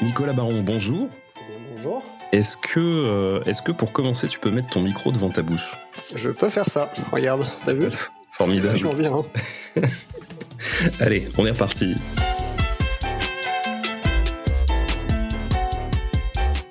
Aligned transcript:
Nicolas 0.00 0.32
Baron, 0.32 0.62
bonjour. 0.62 1.08
bonjour. 1.72 2.04
Est-ce 2.30 2.56
que, 2.56 2.78
euh, 2.78 3.42
est-ce 3.46 3.62
que 3.62 3.72
pour 3.72 3.90
commencer, 3.92 4.28
tu 4.28 4.38
peux 4.38 4.50
mettre 4.52 4.68
ton 4.68 4.80
micro 4.80 5.10
devant 5.10 5.28
ta 5.28 5.42
bouche? 5.42 5.76
Je 6.14 6.30
peux 6.30 6.50
faire 6.50 6.66
ça. 6.66 6.92
Regarde, 7.10 7.44
t'as 7.64 7.72
vu? 7.72 7.88
Formidable. 8.30 8.78
Je 8.78 8.86
bien. 8.94 9.12
Hein. 9.12 9.82
Allez, 11.00 11.26
on 11.36 11.46
est 11.46 11.50
reparti. 11.50 11.96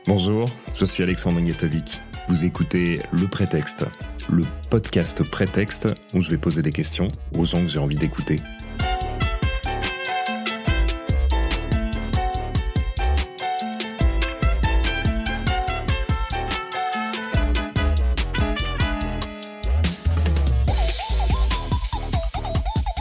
Bonjour, 0.06 0.50
je 0.76 0.86
suis 0.86 1.04
Alexandre 1.04 1.42
Nietovic. 1.42 2.00
Vous 2.30 2.46
écoutez 2.46 3.02
Le 3.12 3.28
Prétexte, 3.28 3.86
le 4.30 4.44
podcast 4.70 5.22
Prétexte 5.24 5.90
où 6.14 6.22
je 6.22 6.30
vais 6.30 6.38
poser 6.38 6.62
des 6.62 6.72
questions 6.72 7.10
aux 7.38 7.44
gens 7.44 7.60
que 7.60 7.68
j'ai 7.68 7.80
envie 7.80 7.96
d'écouter. 7.96 8.38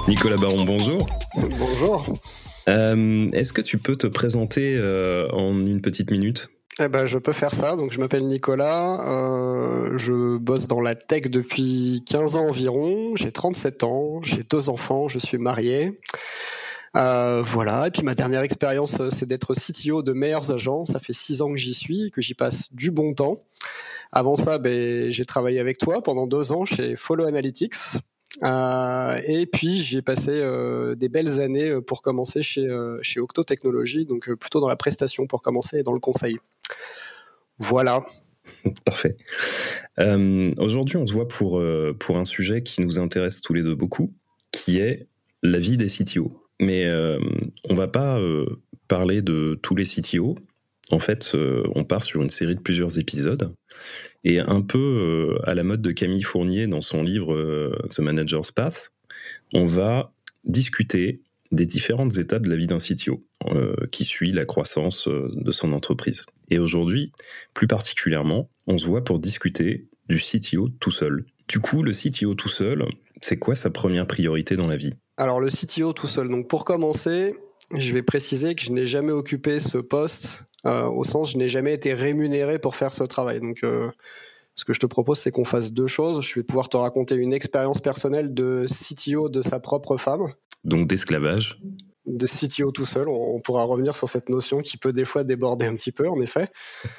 Nicolas 0.08 0.36
Baron, 0.36 0.64
bonjour. 0.64 1.08
Bonjour. 1.58 2.06
Euh, 2.68 3.28
est-ce 3.32 3.52
que 3.52 3.60
tu 3.60 3.76
peux 3.76 3.96
te 3.96 4.06
présenter 4.06 4.76
euh, 4.76 5.28
en 5.32 5.66
une 5.66 5.80
petite 5.80 6.12
minute? 6.12 6.48
Eh 6.78 6.86
ben, 6.86 7.06
je 7.06 7.18
peux 7.18 7.32
faire 7.32 7.52
ça. 7.52 7.74
Donc, 7.74 7.92
je 7.92 7.98
m'appelle 7.98 8.24
Nicolas. 8.28 9.00
Euh, 9.04 9.98
je 9.98 10.36
bosse 10.36 10.68
dans 10.68 10.80
la 10.80 10.94
tech 10.94 11.22
depuis 11.22 12.04
15 12.08 12.36
ans 12.36 12.46
environ. 12.46 13.16
J'ai 13.16 13.32
37 13.32 13.82
ans. 13.82 14.20
J'ai 14.22 14.44
deux 14.44 14.68
enfants. 14.68 15.08
Je 15.08 15.18
suis 15.18 15.38
marié. 15.38 16.00
voilà. 16.94 17.88
Et 17.88 17.90
puis, 17.90 18.04
ma 18.04 18.14
dernière 18.14 18.42
expérience, 18.42 18.96
c'est 19.10 19.26
d'être 19.26 19.54
CTO 19.54 20.02
de 20.02 20.12
meilleurs 20.12 20.52
agents. 20.52 20.84
Ça 20.84 21.00
fait 21.00 21.14
6 21.14 21.42
ans 21.42 21.50
que 21.50 21.58
j'y 21.58 21.74
suis, 21.74 22.12
que 22.12 22.20
j'y 22.20 22.34
passe 22.34 22.72
du 22.72 22.92
bon 22.92 23.12
temps. 23.12 23.42
Avant 24.12 24.36
ça, 24.36 24.58
ben, 24.58 25.10
j'ai 25.10 25.24
travaillé 25.24 25.58
avec 25.58 25.78
toi 25.78 26.00
pendant 26.00 26.28
deux 26.28 26.52
ans 26.52 26.64
chez 26.64 26.94
Follow 26.94 27.26
Analytics. 27.26 27.74
Euh, 28.42 29.18
et 29.26 29.46
puis 29.46 29.78
j'ai 29.78 30.02
passé 30.02 30.30
euh, 30.30 30.94
des 30.94 31.08
belles 31.08 31.40
années 31.40 31.70
euh, 31.70 31.80
pour 31.80 32.02
commencer 32.02 32.42
chez, 32.42 32.66
chez 33.02 33.20
Octo 33.20 33.44
Technologies, 33.44 34.04
donc 34.04 34.32
plutôt 34.34 34.60
dans 34.60 34.68
la 34.68 34.76
prestation 34.76 35.26
pour 35.26 35.42
commencer 35.42 35.78
et 35.78 35.82
dans 35.82 35.92
le 35.92 36.00
conseil. 36.00 36.38
Voilà. 37.58 38.04
Parfait. 38.84 39.16
Aujourd'hui, 39.98 40.96
on 40.96 41.06
se 41.06 41.12
voit 41.12 41.28
pour, 41.28 41.62
pour 41.98 42.16
un 42.18 42.24
sujet 42.24 42.62
qui 42.62 42.82
nous 42.82 42.98
intéresse 42.98 43.40
tous 43.40 43.54
les 43.54 43.62
deux 43.62 43.74
beaucoup, 43.74 44.12
qui 44.52 44.78
est 44.78 45.08
la 45.42 45.58
vie 45.58 45.76
des 45.76 45.86
CTO. 45.86 46.42
Mais 46.60 46.86
on 47.68 47.74
va 47.74 47.88
pas 47.88 48.20
parler 48.88 49.22
de 49.22 49.58
tous 49.62 49.74
les 49.74 49.84
CTO, 49.84 50.36
en 50.90 50.98
fait, 50.98 51.32
euh, 51.34 51.64
on 51.74 51.84
part 51.84 52.02
sur 52.02 52.22
une 52.22 52.30
série 52.30 52.54
de 52.54 52.60
plusieurs 52.60 52.98
épisodes. 52.98 53.52
Et 54.24 54.38
un 54.38 54.60
peu 54.60 54.78
euh, 54.78 55.48
à 55.48 55.54
la 55.54 55.64
mode 55.64 55.82
de 55.82 55.90
Camille 55.90 56.22
Fournier 56.22 56.66
dans 56.66 56.80
son 56.80 57.02
livre 57.02 57.34
euh, 57.34 57.76
The 57.90 58.00
Manager's 58.00 58.52
Path, 58.52 58.92
on 59.52 59.66
va 59.66 60.12
discuter 60.44 61.22
des 61.52 61.66
différentes 61.66 62.18
étapes 62.18 62.42
de 62.42 62.50
la 62.50 62.56
vie 62.56 62.66
d'un 62.66 62.78
CTO 62.78 63.24
qui 63.92 64.04
suit 64.04 64.32
la 64.32 64.44
croissance 64.44 65.06
de 65.08 65.52
son 65.52 65.72
entreprise. 65.72 66.24
Et 66.50 66.58
aujourd'hui, 66.58 67.12
plus 67.54 67.68
particulièrement, 67.68 68.50
on 68.66 68.78
se 68.78 68.86
voit 68.86 69.04
pour 69.04 69.20
discuter 69.20 69.86
du 70.08 70.18
CTO 70.18 70.68
tout 70.80 70.90
seul. 70.90 71.24
Du 71.46 71.60
coup, 71.60 71.84
le 71.84 71.92
CTO 71.92 72.34
tout 72.34 72.48
seul, 72.48 72.84
c'est 73.22 73.36
quoi 73.36 73.54
sa 73.54 73.70
première 73.70 74.08
priorité 74.08 74.56
dans 74.56 74.66
la 74.66 74.76
vie? 74.76 74.94
Alors 75.16 75.40
le 75.40 75.48
CTO 75.48 75.92
tout 75.92 76.08
seul, 76.08 76.28
donc 76.28 76.48
pour 76.48 76.64
commencer, 76.64 77.36
je 77.72 77.92
vais 77.92 78.02
préciser 78.02 78.56
que 78.56 78.62
je 78.62 78.72
n'ai 78.72 78.86
jamais 78.86 79.12
occupé 79.12 79.60
ce 79.60 79.78
poste 79.78 80.45
au 80.64 81.04
sens 81.04 81.32
je 81.32 81.38
n'ai 81.38 81.48
jamais 81.48 81.74
été 81.74 81.94
rémunéré 81.94 82.58
pour 82.58 82.76
faire 82.76 82.92
ce 82.92 83.04
travail. 83.04 83.40
Donc 83.40 83.62
euh, 83.62 83.90
ce 84.54 84.64
que 84.64 84.72
je 84.72 84.80
te 84.80 84.86
propose, 84.86 85.18
c'est 85.18 85.30
qu'on 85.30 85.44
fasse 85.44 85.72
deux 85.72 85.86
choses. 85.86 86.22
Je 86.22 86.34
vais 86.34 86.42
pouvoir 86.42 86.68
te 86.68 86.76
raconter 86.76 87.14
une 87.14 87.32
expérience 87.32 87.80
personnelle 87.80 88.34
de 88.34 88.66
CTO 88.66 89.28
de 89.28 89.42
sa 89.42 89.60
propre 89.60 89.96
femme. 89.96 90.32
Donc 90.64 90.88
d'esclavage 90.88 91.60
de 92.06 92.26
CTO 92.26 92.70
tout 92.70 92.84
seul. 92.84 93.08
On, 93.08 93.40
pourra 93.40 93.64
revenir 93.64 93.94
sur 93.94 94.08
cette 94.08 94.28
notion 94.28 94.60
qui 94.60 94.76
peut 94.76 94.92
des 94.92 95.04
fois 95.04 95.24
déborder 95.24 95.66
un 95.66 95.74
petit 95.74 95.92
peu, 95.92 96.08
en 96.08 96.20
effet. 96.20 96.46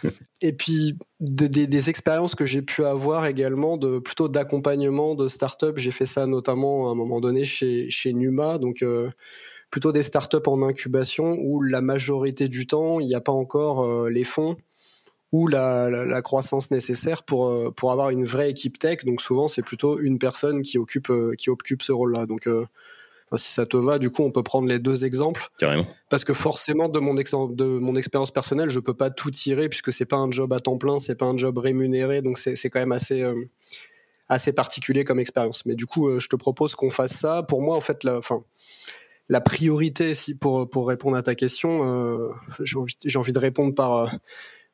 Et 0.42 0.54
puis 0.54 0.98
des 1.20 1.90
expériences 1.90 2.36
que 2.36 2.46
j'ai 2.46 2.62
pu 2.62 2.86
avoir 2.86 3.26
également 3.26 3.78
de 3.78 4.00
plutôt 4.00 4.28
d'accompagnement 4.28 5.16
de 5.16 5.28
start-up. 5.28 5.78
J'ai 5.78 5.92
fait 5.92 6.06
ça 6.06 6.28
notamment 6.28 6.90
à 6.90 6.92
un 6.92 6.96
moment 6.96 7.22
donné 7.22 7.46
chez, 7.46 7.90
chez 7.90 8.14
Numa. 8.14 8.58
Donc 8.58 8.82
euh, 8.82 9.10
plutôt 9.70 9.92
des 9.92 10.04
startups 10.04 10.38
en 10.46 10.62
incubation 10.62 11.38
où 11.40 11.62
la 11.62 11.82
majorité 11.82 12.48
du 12.48 12.68
temps, 12.68 13.00
il 13.00 13.08
n'y 13.08 13.16
a 13.16 13.22
pas 13.22 13.32
encore 13.32 13.84
euh, 13.84 14.10
les 14.10 14.24
fonds 14.24 14.58
ou 15.34 15.48
la, 15.48 16.22
croissance 16.22 16.72
nécessaire 16.72 17.24
pour, 17.24 17.48
euh, 17.48 17.72
pour 17.76 17.92
avoir 17.92 18.12
une 18.12 18.24
vraie 18.24 18.50
équipe 18.50 18.80
tech. 18.80 19.04
Donc 19.04 19.22
souvent, 19.22 19.50
c'est 19.50 19.62
plutôt 19.62 20.00
une 20.00 20.20
personne 20.20 20.62
qui 20.62 20.78
occupe, 20.78 21.10
euh, 21.10 21.34
qui 21.38 21.50
occupe 21.50 21.82
ce 21.82 21.92
rôle-là. 21.92 22.26
Donc 22.26 22.48
si 23.36 23.52
ça 23.52 23.66
te 23.66 23.76
va, 23.76 24.00
du 24.00 24.10
coup, 24.10 24.24
on 24.24 24.32
peut 24.32 24.42
prendre 24.42 24.70
les 24.70 24.80
deux 24.80 25.04
exemples. 25.04 25.50
Carrément. 25.58 25.86
Parce 26.10 26.24
que 26.24 26.34
forcément, 26.34 26.88
de 26.88 27.00
mon, 27.00 27.14
de 27.14 27.66
mon 27.66 27.96
expérience 27.98 28.32
personnelle, 28.32 28.70
je 28.70 28.80
peux 28.80 28.94
pas 28.94 29.10
tout 29.10 29.32
tirer 29.32 29.68
puisque 29.68 29.92
c'est 29.92 30.06
pas 30.06 30.16
un 30.16 30.32
job 30.32 30.54
à 30.54 30.62
temps 30.62 30.78
plein, 30.78 31.00
c'est 31.00 31.18
pas 31.18 31.26
un 31.26 31.36
job 31.36 31.58
rémunéré, 31.58 32.22
donc 32.22 32.38
c'est 32.38 32.70
quand 32.70 32.80
même 32.80 32.94
assez, 32.94 33.30
assez 34.30 34.54
particulier 34.54 35.04
comme 35.04 35.20
expérience. 35.20 35.66
Mais 35.66 35.76
du 35.76 35.86
coup, 35.86 36.18
je 36.18 36.28
te 36.30 36.38
propose 36.38 36.74
qu'on 36.76 36.90
fasse 36.90 37.16
ça. 37.18 37.44
Pour 37.44 37.62
moi, 37.62 37.76
en 37.76 37.82
fait, 37.82 38.06
la, 38.06 38.18
enfin, 38.18 38.46
la 39.30 39.42
priorité, 39.42 40.14
si 40.14 40.36
pour, 40.36 40.70
pour 40.70 40.88
répondre 40.88 41.18
à 41.18 41.24
ta 41.24 41.36
question, 41.36 41.84
euh, 41.84 42.32
j'ai 42.62 42.78
envie, 42.78 42.96
envie, 43.16 43.32
de 43.34 43.40
répondre 43.40 43.76
par 43.76 43.96
euh, 43.96 44.08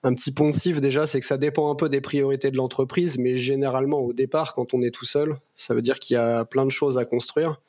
un 0.03 0.13
petit 0.13 0.31
poncif 0.31 0.79
déjà, 0.81 1.07
c'est 1.07 1.19
que 1.19 1.25
ça 1.25 1.37
dépend 1.37 1.71
un 1.71 1.75
peu 1.75 1.89
des 1.89 2.01
priorités 2.01 2.51
de 2.51 2.57
l'entreprise, 2.57 3.17
mais 3.17 3.37
généralement 3.37 3.99
au 3.99 4.13
départ, 4.13 4.53
quand 4.53 4.73
on 4.73 4.81
est 4.81 4.91
tout 4.91 5.05
seul, 5.05 5.37
ça 5.55 5.73
veut 5.73 5.81
dire 5.81 5.99
qu'il 5.99 6.15
y 6.15 6.17
a 6.17 6.45
plein 6.45 6.65
de 6.65 6.71
choses 6.71 6.97
à 6.97 7.05
construire. 7.05 7.61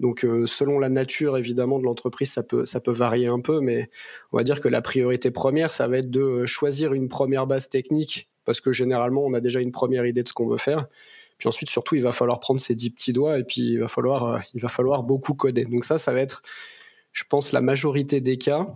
Donc 0.00 0.24
euh, 0.24 0.46
selon 0.46 0.78
la 0.78 0.88
nature 0.88 1.36
évidemment 1.36 1.78
de 1.78 1.84
l'entreprise, 1.84 2.32
ça 2.32 2.42
peut, 2.42 2.64
ça 2.64 2.80
peut 2.80 2.92
varier 2.92 3.26
un 3.26 3.40
peu, 3.40 3.60
mais 3.60 3.90
on 4.32 4.38
va 4.38 4.44
dire 4.44 4.60
que 4.60 4.68
la 4.68 4.80
priorité 4.80 5.30
première, 5.30 5.72
ça 5.72 5.88
va 5.88 5.98
être 5.98 6.10
de 6.10 6.46
choisir 6.46 6.94
une 6.94 7.08
première 7.08 7.46
base 7.46 7.68
technique, 7.68 8.28
parce 8.44 8.60
que 8.60 8.72
généralement 8.72 9.24
on 9.24 9.34
a 9.34 9.40
déjà 9.40 9.60
une 9.60 9.72
première 9.72 10.06
idée 10.06 10.22
de 10.22 10.28
ce 10.28 10.32
qu'on 10.32 10.48
veut 10.48 10.58
faire, 10.58 10.86
puis 11.38 11.48
ensuite, 11.48 11.70
surtout, 11.70 11.94
il 11.94 12.02
va 12.02 12.12
falloir 12.12 12.40
prendre 12.40 12.60
ses 12.60 12.74
dix 12.74 12.90
petits 12.90 13.12
doigts 13.12 13.38
et 13.38 13.44
puis 13.44 13.60
il 13.60 13.78
va 13.78 13.88
falloir, 13.88 14.24
euh, 14.24 14.38
il 14.54 14.60
va 14.60 14.68
falloir 14.68 15.04
beaucoup 15.04 15.34
coder. 15.34 15.64
Donc 15.64 15.84
ça, 15.84 15.96
ça 15.96 16.12
va 16.12 16.20
être, 16.20 16.42
je 17.12 17.22
pense, 17.28 17.52
la 17.52 17.60
majorité 17.60 18.20
des 18.20 18.38
cas. 18.38 18.66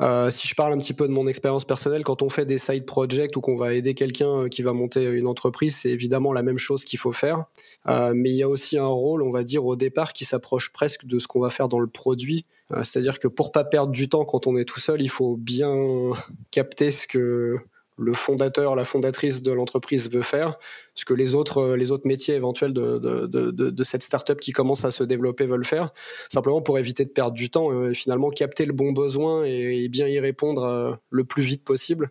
Euh, 0.00 0.28
si 0.28 0.48
je 0.48 0.56
parle 0.56 0.72
un 0.72 0.78
petit 0.78 0.92
peu 0.92 1.06
de 1.06 1.12
mon 1.12 1.28
expérience 1.28 1.64
personnelle, 1.64 2.02
quand 2.02 2.20
on 2.22 2.28
fait 2.28 2.46
des 2.46 2.58
side 2.58 2.84
projects 2.84 3.36
ou 3.36 3.40
qu'on 3.40 3.56
va 3.56 3.74
aider 3.74 3.94
quelqu'un 3.94 4.42
euh, 4.42 4.48
qui 4.48 4.62
va 4.62 4.72
monter 4.72 5.04
une 5.04 5.28
entreprise, 5.28 5.76
c'est 5.76 5.90
évidemment 5.90 6.32
la 6.32 6.42
même 6.42 6.58
chose 6.58 6.84
qu'il 6.84 6.98
faut 6.98 7.12
faire. 7.12 7.44
mais 7.86 8.30
il 8.30 8.36
y 8.36 8.42
a 8.42 8.48
aussi 8.48 8.76
un 8.76 8.86
rôle, 8.86 9.22
on 9.22 9.30
va 9.30 9.44
dire, 9.44 9.64
au 9.64 9.76
départ 9.76 10.12
qui 10.12 10.24
s'approche 10.24 10.72
presque 10.72 11.06
de 11.06 11.20
ce 11.20 11.28
qu'on 11.28 11.40
va 11.40 11.50
faire 11.50 11.68
dans 11.68 11.78
le 11.78 11.86
produit. 11.86 12.44
C'est-à-dire 12.82 13.20
que 13.20 13.28
pour 13.28 13.52
pas 13.52 13.62
perdre 13.62 13.92
du 13.92 14.08
temps 14.08 14.24
quand 14.24 14.48
on 14.48 14.56
est 14.56 14.64
tout 14.64 14.80
seul, 14.80 15.00
il 15.00 15.10
faut 15.10 15.36
bien 15.36 16.10
capter 16.50 16.90
ce 16.90 17.06
que 17.06 17.58
le 17.96 18.12
fondateur, 18.12 18.74
la 18.74 18.84
fondatrice 18.84 19.42
de 19.42 19.52
l'entreprise 19.52 20.10
veut 20.10 20.22
faire, 20.22 20.58
ce 20.94 21.04
que 21.04 21.14
les 21.14 21.34
autres, 21.34 21.58
euh, 21.58 21.76
les 21.76 21.92
autres 21.92 22.06
métiers 22.06 22.34
éventuels 22.34 22.72
de, 22.72 22.98
de, 22.98 23.26
de, 23.26 23.70
de 23.70 23.84
cette 23.84 24.02
startup 24.02 24.40
qui 24.40 24.52
commence 24.52 24.84
à 24.84 24.90
se 24.90 25.04
développer 25.04 25.46
veulent 25.46 25.64
faire, 25.64 25.92
simplement 26.32 26.60
pour 26.60 26.78
éviter 26.78 27.04
de 27.04 27.10
perdre 27.10 27.34
du 27.34 27.50
temps 27.50 27.88
et 27.88 27.94
finalement 27.94 28.30
capter 28.30 28.66
le 28.66 28.72
bon 28.72 28.92
besoin 28.92 29.44
et, 29.44 29.88
bien 29.88 30.08
y 30.08 30.18
répondre 30.18 30.64
euh, 30.64 30.92
le 31.10 31.24
plus 31.24 31.42
vite 31.42 31.64
possible. 31.64 32.10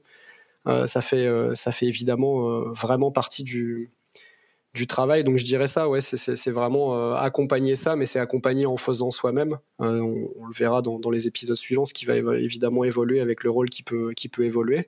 Euh, 0.68 0.88
ça, 0.88 1.02
fait, 1.02 1.28
ça 1.56 1.74
fait 1.74 1.88
évidemment 1.88 2.62
vraiment 2.72 3.12
partie 3.12 3.44
du, 3.44 3.92
travail. 4.88 5.24
Donc 5.24 5.38
je 5.38 5.44
dirais 5.44 5.68
ça, 5.68 5.90
ouais, 5.90 6.00
c'est 6.02 6.52
vraiment 6.52 7.14
accompagner 7.16 7.76
ça, 7.76 7.96
mais 7.96 8.06
c'est 8.06 8.20
accompagner 8.20 8.66
en 8.66 8.78
faisant 8.78 9.12
soi-même. 9.12 9.58
On, 9.80 10.46
le 10.48 10.54
verra 10.56 10.82
dans, 10.82 11.00
dans, 11.00 11.10
les 11.10 11.28
épisodes 11.28 11.58
suivants, 11.58 11.86
ce 11.86 11.94
qui 11.94 12.06
va 12.06 12.16
évidemment 12.38 12.86
évoluer 12.86 13.20
avec 13.20 13.44
le 13.44 13.50
rôle 13.50 13.70
qui 13.70 13.84
peut, 13.84 14.14
qui 14.16 14.30
peut 14.30 14.46
évoluer. 14.46 14.88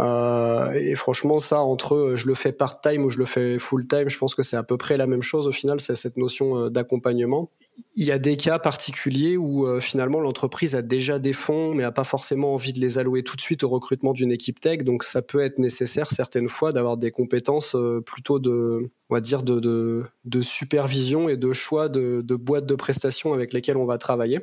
Euh, 0.00 0.72
et 0.72 0.96
franchement, 0.96 1.38
ça, 1.38 1.60
entre 1.60 1.94
euh, 1.94 2.16
je 2.16 2.26
le 2.26 2.34
fais 2.34 2.52
part-time 2.52 3.04
ou 3.04 3.10
je 3.10 3.18
le 3.18 3.26
fais 3.26 3.58
full-time, 3.60 4.08
je 4.08 4.18
pense 4.18 4.34
que 4.34 4.42
c'est 4.42 4.56
à 4.56 4.64
peu 4.64 4.76
près 4.76 4.96
la 4.96 5.06
même 5.06 5.22
chose 5.22 5.46
au 5.46 5.52
final, 5.52 5.80
c'est 5.80 5.94
cette 5.94 6.16
notion 6.16 6.56
euh, 6.56 6.68
d'accompagnement. 6.68 7.50
Il 7.94 8.04
y 8.04 8.10
a 8.12 8.18
des 8.18 8.36
cas 8.36 8.58
particuliers 8.60 9.36
où 9.36 9.66
finalement 9.80 10.20
l'entreprise 10.20 10.76
a 10.76 10.82
déjà 10.82 11.18
des 11.18 11.32
fonds 11.32 11.74
mais 11.74 11.82
a 11.82 11.90
pas 11.90 12.04
forcément 12.04 12.54
envie 12.54 12.72
de 12.72 12.78
les 12.78 12.98
allouer 12.98 13.24
tout 13.24 13.34
de 13.34 13.40
suite 13.40 13.64
au 13.64 13.68
recrutement 13.68 14.12
d'une 14.12 14.30
équipe 14.30 14.60
tech. 14.60 14.84
Donc 14.84 15.02
ça 15.02 15.22
peut 15.22 15.40
être 15.40 15.58
nécessaire 15.58 16.12
certaines 16.12 16.48
fois 16.48 16.70
d'avoir 16.70 16.96
des 16.96 17.10
compétences 17.10 17.74
plutôt 18.06 18.38
de, 18.38 18.88
on 19.10 19.14
va 19.14 19.20
dire 19.20 19.42
de 19.42 20.06
supervision 20.40 21.28
et 21.28 21.36
de 21.36 21.52
choix 21.52 21.88
de, 21.88 22.20
de 22.20 22.36
boîtes 22.36 22.66
de 22.66 22.76
prestations 22.76 23.32
avec 23.32 23.52
lesquelles 23.52 23.76
on 23.76 23.86
va 23.86 23.98
travailler. 23.98 24.38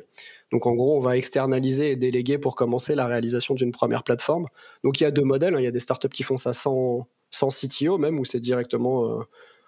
Donc 0.52 0.66
en 0.66 0.74
gros, 0.74 0.96
on 0.96 1.00
va 1.00 1.16
externaliser 1.16 1.92
et 1.92 1.96
déléguer 1.96 2.38
pour 2.38 2.54
commencer 2.54 2.94
la 2.94 3.06
réalisation 3.06 3.54
d'une 3.54 3.72
première 3.72 4.04
plateforme. 4.04 4.46
Donc 4.84 5.00
il 5.00 5.04
y 5.04 5.06
a 5.06 5.10
deux 5.10 5.24
modèles. 5.24 5.54
Hein. 5.54 5.60
Il 5.60 5.64
y 5.64 5.68
a 5.68 5.72
des 5.72 5.80
startups 5.80 6.10
qui 6.10 6.22
font 6.22 6.36
ça 6.36 6.52
sans, 6.52 7.08
sans 7.30 7.48
CTO 7.48 7.98
même, 7.98 8.20
où 8.20 8.24
c'est 8.24 8.40
directement, 8.40 9.06
euh, 9.06 9.22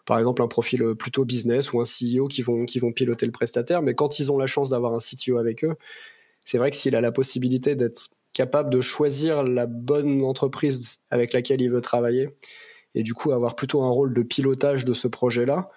par 0.04 0.18
exemple, 0.18 0.42
un 0.42 0.48
profil 0.48 0.82
euh, 0.82 0.94
plutôt 0.94 1.24
business 1.24 1.72
ou 1.72 1.80
un 1.80 1.84
CEO 1.84 2.28
qui 2.28 2.42
vont, 2.42 2.66
qui 2.66 2.78
vont 2.78 2.92
piloter 2.92 3.24
le 3.24 3.32
prestataire. 3.32 3.80
Mais 3.80 3.94
quand 3.94 4.18
ils 4.18 4.30
ont 4.30 4.36
la 4.36 4.46
chance 4.46 4.70
d'avoir 4.70 4.92
un 4.92 4.98
CTO 4.98 5.38
avec 5.38 5.64
eux, 5.64 5.74
c'est 6.44 6.58
vrai 6.58 6.70
que 6.70 6.76
s'il 6.76 6.94
a 6.94 7.00
la 7.00 7.12
possibilité 7.12 7.74
d'être 7.74 8.10
capable 8.34 8.68
de 8.68 8.80
choisir 8.82 9.42
la 9.42 9.66
bonne 9.66 10.22
entreprise 10.22 10.98
avec 11.10 11.32
laquelle 11.32 11.62
il 11.62 11.70
veut 11.70 11.80
travailler 11.80 12.30
et 12.94 13.02
du 13.02 13.14
coup 13.14 13.32
avoir 13.32 13.56
plutôt 13.56 13.82
un 13.82 13.90
rôle 13.90 14.12
de 14.12 14.22
pilotage 14.22 14.84
de 14.84 14.92
ce 14.92 15.08
projet-là. 15.08 15.70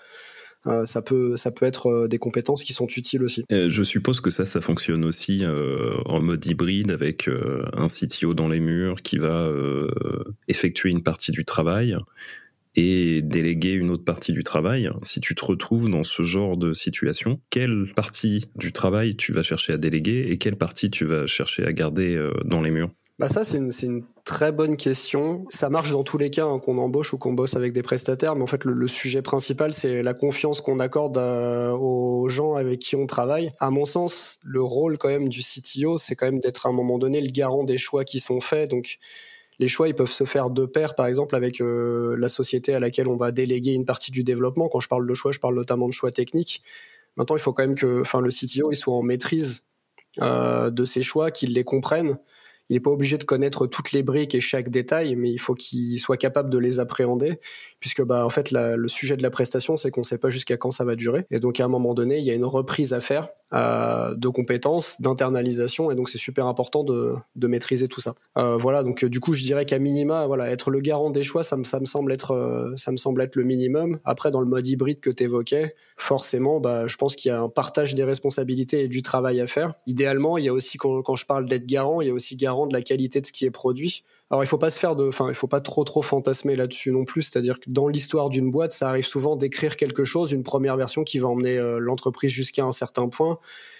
Euh, 0.65 0.86
ça 0.86 1.01
peut 1.01 1.38
ça 1.38 1.51
peut 1.51 1.65
être 1.65 1.88
euh, 1.88 2.07
des 2.07 2.18
compétences 2.18 2.63
qui 2.63 2.74
sont 2.74 2.88
utiles 2.88 3.24
aussi. 3.24 3.45
je 3.50 3.83
suppose 3.83 4.19
que 4.19 4.30
ça 4.30 4.45
ça 4.45 4.62
fonctionne 4.62 5.06
aussi 5.06 5.44
en 5.45 6.21
mode 6.21 6.45
hybride 6.45 6.92
avec 6.92 7.30
un 7.74 7.88
CTO 7.88 8.33
dans 8.33 8.48
les 8.48 8.59
murs 8.59 9.01
qui 9.01 9.18
va 9.18 9.50
effectuer 10.48 10.89
une 10.89 11.04
partie 11.04 11.31
du 11.31 11.45
travail 11.45 11.98
et 12.77 13.24
déléguer 13.24 13.71
une 13.71 13.89
autre 13.89 14.04
partie 14.04 14.31
du 14.31 14.44
travail. 14.44 14.89
Si 15.01 15.19
tu 15.19 15.33
te 15.33 15.44
retrouves 15.44 15.89
dans 15.89 16.04
ce 16.04 16.21
genre 16.21 16.57
de 16.57 16.74
situation, 16.74 17.42
quelle 17.50 17.92
partie 17.95 18.45
du 18.56 18.71
travail 18.71 19.15
tu 19.15 19.33
vas 19.33 19.42
chercher 19.42 19.74
à 19.74 19.77
déléguer 19.77 20.27
et 20.30 20.38
quelle 20.38 20.56
partie 20.56 20.92
tu 20.92 21.04
vas 21.04 21.25
chercher 21.25 21.65
à 21.65 21.74
garder 21.74 22.15
euh, 22.15 22.31
dans 22.45 22.62
les 22.62 22.69
murs? 22.69 22.92
Bah 23.19 23.27
ça, 23.27 23.43
c'est 23.43 23.57
une, 23.57 24.03
très 24.23 24.51
bonne 24.51 24.75
question. 24.75 25.45
Ça 25.49 25.69
marche 25.69 25.91
dans 25.91 26.03
tous 26.03 26.19
les 26.19 26.29
cas, 26.29 26.45
hein, 26.45 26.59
qu'on 26.59 26.77
embauche 26.77 27.13
ou 27.13 27.17
qu'on 27.17 27.33
bosse 27.33 27.55
avec 27.55 27.71
des 27.71 27.81
prestataires, 27.81 28.35
mais 28.35 28.43
en 28.43 28.47
fait, 28.47 28.63
le, 28.63 28.87
sujet 28.87 29.23
principal, 29.23 29.73
c'est 29.73 30.03
la 30.03 30.13
confiance 30.13 30.61
qu'on 30.61 30.79
accorde 30.79 31.17
euh, 31.17 31.71
aux 31.71 32.29
gens 32.29 32.53
avec 32.53 32.79
qui 32.79 32.95
on 32.95 33.07
travaille. 33.07 33.51
À 33.59 33.71
mon 33.71 33.85
sens, 33.85 34.39
le 34.43 34.61
rôle 34.61 34.99
quand 34.99 35.07
même 35.07 35.29
du 35.29 35.41
CTO, 35.41 35.97
c'est 35.97 36.15
quand 36.15 36.27
même 36.27 36.39
d'être 36.39 36.67
à 36.67 36.69
un 36.69 36.73
moment 36.73 36.99
donné 36.99 37.21
le 37.21 37.29
garant 37.29 37.63
des 37.63 37.79
choix 37.79 38.03
qui 38.03 38.19
sont 38.19 38.39
faits. 38.39 38.69
Donc, 38.69 38.99
les 39.59 39.67
choix 39.67 39.87
ils 39.87 39.95
peuvent 39.95 40.11
se 40.11 40.25
faire 40.25 40.51
de 40.51 40.65
pair, 40.67 40.93
par 40.93 41.07
exemple 41.07 41.35
avec 41.35 41.61
euh, 41.61 42.15
la 42.19 42.29
société 42.29 42.75
à 42.75 42.79
laquelle 42.79 43.07
on 43.07 43.17
va 43.17 43.31
déléguer 43.31 43.71
une 43.71 43.85
partie 43.85 44.11
du 44.11 44.23
développement. 44.23 44.69
Quand 44.69 44.79
je 44.79 44.89
parle 44.89 45.07
de 45.07 45.13
choix, 45.15 45.31
je 45.31 45.39
parle 45.39 45.55
notamment 45.55 45.87
de 45.87 45.93
choix 45.93 46.11
techniques. 46.11 46.61
Maintenant, 47.15 47.35
il 47.35 47.39
faut 47.39 47.53
quand 47.53 47.63
même 47.63 47.75
que, 47.75 48.01
enfin, 48.01 48.21
le 48.21 48.29
CTO 48.29 48.71
il 48.71 48.75
soit 48.75 48.93
en 48.93 49.01
maîtrise 49.01 49.63
euh, 50.21 50.69
de 50.69 50.85
ses 50.85 51.01
choix, 51.01 51.31
qu'il 51.31 51.53
les 51.53 51.63
comprenne 51.63 52.19
il 52.69 52.73
n'est 52.73 52.79
pas 52.79 52.91
obligé 52.91 53.17
de 53.17 53.23
connaître 53.23 53.67
toutes 53.67 53.91
les 53.91 54.03
briques 54.03 54.35
et 54.35 54.41
chaque 54.41 54.69
détail, 54.69 55.15
mais 55.15 55.31
il 55.31 55.37
faut 55.37 55.53
qu'il 55.53 55.97
soit 55.99 56.17
capable 56.17 56.49
de 56.49 56.57
les 56.57 56.79
appréhender, 56.79 57.39
puisque 57.79 58.03
bah 58.03 58.25
en 58.25 58.29
fait 58.29 58.51
le 58.51 58.87
sujet 58.87 59.17
de 59.17 59.23
la 59.23 59.29
prestation, 59.29 59.77
c'est 59.77 59.91
qu'on 59.91 60.01
ne 60.01 60.05
sait 60.05 60.17
pas 60.17 60.29
jusqu'à 60.29 60.57
quand 60.57 60.71
ça 60.71 60.83
va 60.83 60.95
durer, 60.95 61.25
et 61.31 61.39
donc 61.39 61.59
à 61.59 61.65
un 61.65 61.69
moment 61.69 61.93
donné, 61.93 62.17
il 62.17 62.25
y 62.25 62.31
a 62.31 62.33
une 62.33 62.45
reprise 62.45 62.93
à 62.93 62.99
faire 62.99 63.29
euh, 63.53 64.13
de 64.15 64.27
compétences, 64.27 64.99
d'internalisation, 64.99 65.89
et 65.89 65.95
donc 65.95 66.09
c'est 66.09 66.17
super 66.17 66.47
important 66.47 66.83
de, 66.83 67.15
de, 67.38 67.47
maîtriser 67.47 67.88
tout 67.88 68.01
ça. 68.01 68.13
Euh, 68.38 68.57
voilà, 68.57 68.83
donc 68.83 69.05
du 69.05 69.21
coup, 69.21 69.31
je 69.31 69.44
dirais 69.44 69.63
qu'à 69.63 69.79
minima, 69.79 70.27
voilà, 70.27 70.49
être 70.49 70.69
le 70.69 70.81
garant 70.81 71.11
des 71.11 71.23
choix, 71.23 71.44
ça 71.44 71.55
me, 71.55 71.63
ça 71.63 71.79
me 71.79 71.85
semble 71.85 72.11
être, 72.11 72.31
euh, 72.31 72.73
ça 72.75 72.91
me 72.91 72.97
semble 72.97 73.21
être 73.21 73.38
le 73.38 73.45
minimum. 73.45 73.99
Après, 74.03 74.31
dans 74.31 74.41
le 74.41 74.47
mode 74.47 74.67
hybride 74.67 74.99
que 74.99 75.09
tu 75.09 75.23
évoquais, 75.23 75.75
forcément, 75.95 76.59
bah, 76.59 76.88
je 76.88 76.97
pense 76.97 77.15
qu'il 77.15 77.29
y 77.29 77.31
a 77.31 77.41
un 77.41 77.47
partage 77.47 77.95
des 77.95 78.03
responsabilités 78.03 78.83
et 78.83 78.88
du 78.89 79.01
travail 79.01 79.39
à 79.39 79.47
faire. 79.47 79.75
Idéalement, 79.85 80.38
il 80.38 80.44
y 80.44 80.49
a 80.49 80.53
aussi 80.53 80.77
quand, 80.77 81.01
quand 81.01 81.15
je 81.15 81.25
parle 81.25 81.45
d'être 81.45 81.65
garant, 81.65 82.01
il 82.01 82.07
y 82.07 82.11
a 82.11 82.13
aussi 82.13 82.35
garant 82.35 82.67
de 82.67 82.73
la 82.73 82.81
qualité 82.81 83.21
de 83.21 83.25
ce 83.25 83.31
qui 83.31 83.45
est 83.45 83.51
produit. 83.51 84.03
Alors 84.29 84.44
il 84.44 84.47
faut 84.47 84.57
pas 84.57 84.69
se 84.69 84.77
faire 84.77 84.95
de, 84.97 85.07
enfin 85.07 85.29
il 85.29 85.35
faut 85.35 85.47
pas 85.47 85.62
trop 85.62 85.85
trop 85.85 86.01
fantasmer 86.01 86.56
là-dessus 86.56 86.91
non 86.91 87.06
plus. 87.06 87.24
C'est-à-dire 87.24 87.59
que 87.59 87.69
dans 87.69 87.88
l'histoire 87.88 88.29
d'une 88.29 88.51
boîte, 88.51 88.74
ça 88.74 88.89
arrive 88.89 89.06
souvent 89.06 89.35
d'écrire 89.38 89.77
quelque 89.77 90.03
chose, 90.03 90.31
une 90.31 90.44
première 90.44 90.75
version 90.75 91.03
qui 91.03 91.19
va 91.19 91.29
emmener 91.29 91.57
euh, 91.57 91.79
l'entreprise 91.79 92.31
jusqu'à 92.31 92.65
un 92.65 92.71
certain 92.71 93.07
point. 93.07 93.39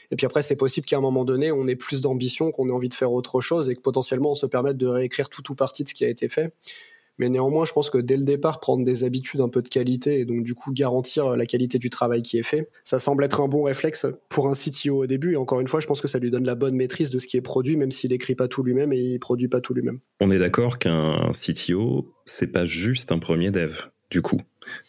Et 0.10 0.16
puis 0.16 0.26
après, 0.26 0.42
c'est 0.42 0.56
possible 0.56 0.86
qu'à 0.86 0.98
un 0.98 1.02
moment 1.02 1.26
donné, 1.26 1.52
on 1.52 1.68
ait 1.68 1.76
plus 1.76 2.00
d'ambition, 2.00 2.52
qu'on 2.52 2.70
ait 2.70 2.72
envie 2.72 2.88
de 2.88 2.94
faire 2.94 3.12
autre 3.12 3.42
chose 3.42 3.70
et 3.70 3.76
que 3.76 3.82
potentiellement 3.82 4.32
on 4.32 4.36
se 4.36 4.46
permette 4.46 4.78
de 4.78 4.88
réécrire 4.88 5.28
tout 5.28 5.52
ou 5.52 5.56
partie 5.56 5.84
de 5.84 5.90
ce 5.90 5.94
qui 5.94 6.06
a 6.06 6.10
été 6.10 6.30
fait. 6.30 6.54
Mais 7.18 7.30
néanmoins, 7.30 7.66
je 7.66 7.74
pense 7.74 7.90
que 7.90 7.98
dès 7.98 8.18
le 8.18 8.24
départ, 8.24 8.60
prendre 8.60 8.86
des 8.86 9.04
habitudes 9.04 9.42
un 9.42 9.50
peu 9.50 9.62
de 9.62 9.68
qualité 9.68 10.20
et 10.20 10.26
donc 10.26 10.44
du 10.44 10.54
coup 10.54 10.72
garantir 10.72 11.36
la 11.36 11.46
qualité 11.46 11.80
du 11.80 11.90
travail 11.90 12.22
qui 12.22 12.38
est 12.38 12.44
fait, 12.44 12.70
ça 12.84 13.00
semble 13.00 13.24
être 13.24 13.42
un 13.42 13.48
bon 13.48 13.64
réflexe 13.64 14.06
pour 14.30 14.48
un 14.48 14.54
CTO 14.54 15.04
au 15.04 15.08
début. 15.08 15.34
Et 15.34 15.38
encore 15.38 15.60
une 15.60 15.68
fois, 15.68 15.80
je 15.80 15.88
pense 15.88 16.02
que 16.02 16.08
ça 16.08 16.20
lui 16.20 16.32
donne 16.32 16.46
la 16.46 16.56
bonne 16.56 16.76
maîtrise 16.76 17.10
de 17.10 17.18
ce 17.18 17.28
qui 17.28 17.38
est 17.38 17.42
produit, 17.42 17.76
même 17.76 17.92
s'il 17.92 18.14
écrit 18.14 18.36
pas 18.36 18.48
tout 18.48 18.64
lui-même 18.64 18.94
et 18.94 19.00
il 19.00 19.20
produit 19.20 19.48
pas 19.48 19.62
tout 19.62 19.74
lui-même. 19.74 20.00
On 20.20 20.32
est 20.32 20.40
d'accord 20.40 20.78
qu'un 20.78 21.32
CTO, 21.32 22.14
c'est 22.26 22.48
pas 22.48 22.66
juste 22.66 23.12
un 23.12 23.20
premier 23.20 23.52
dev, 23.52 23.76
du 24.12 24.22
coup. 24.22 24.40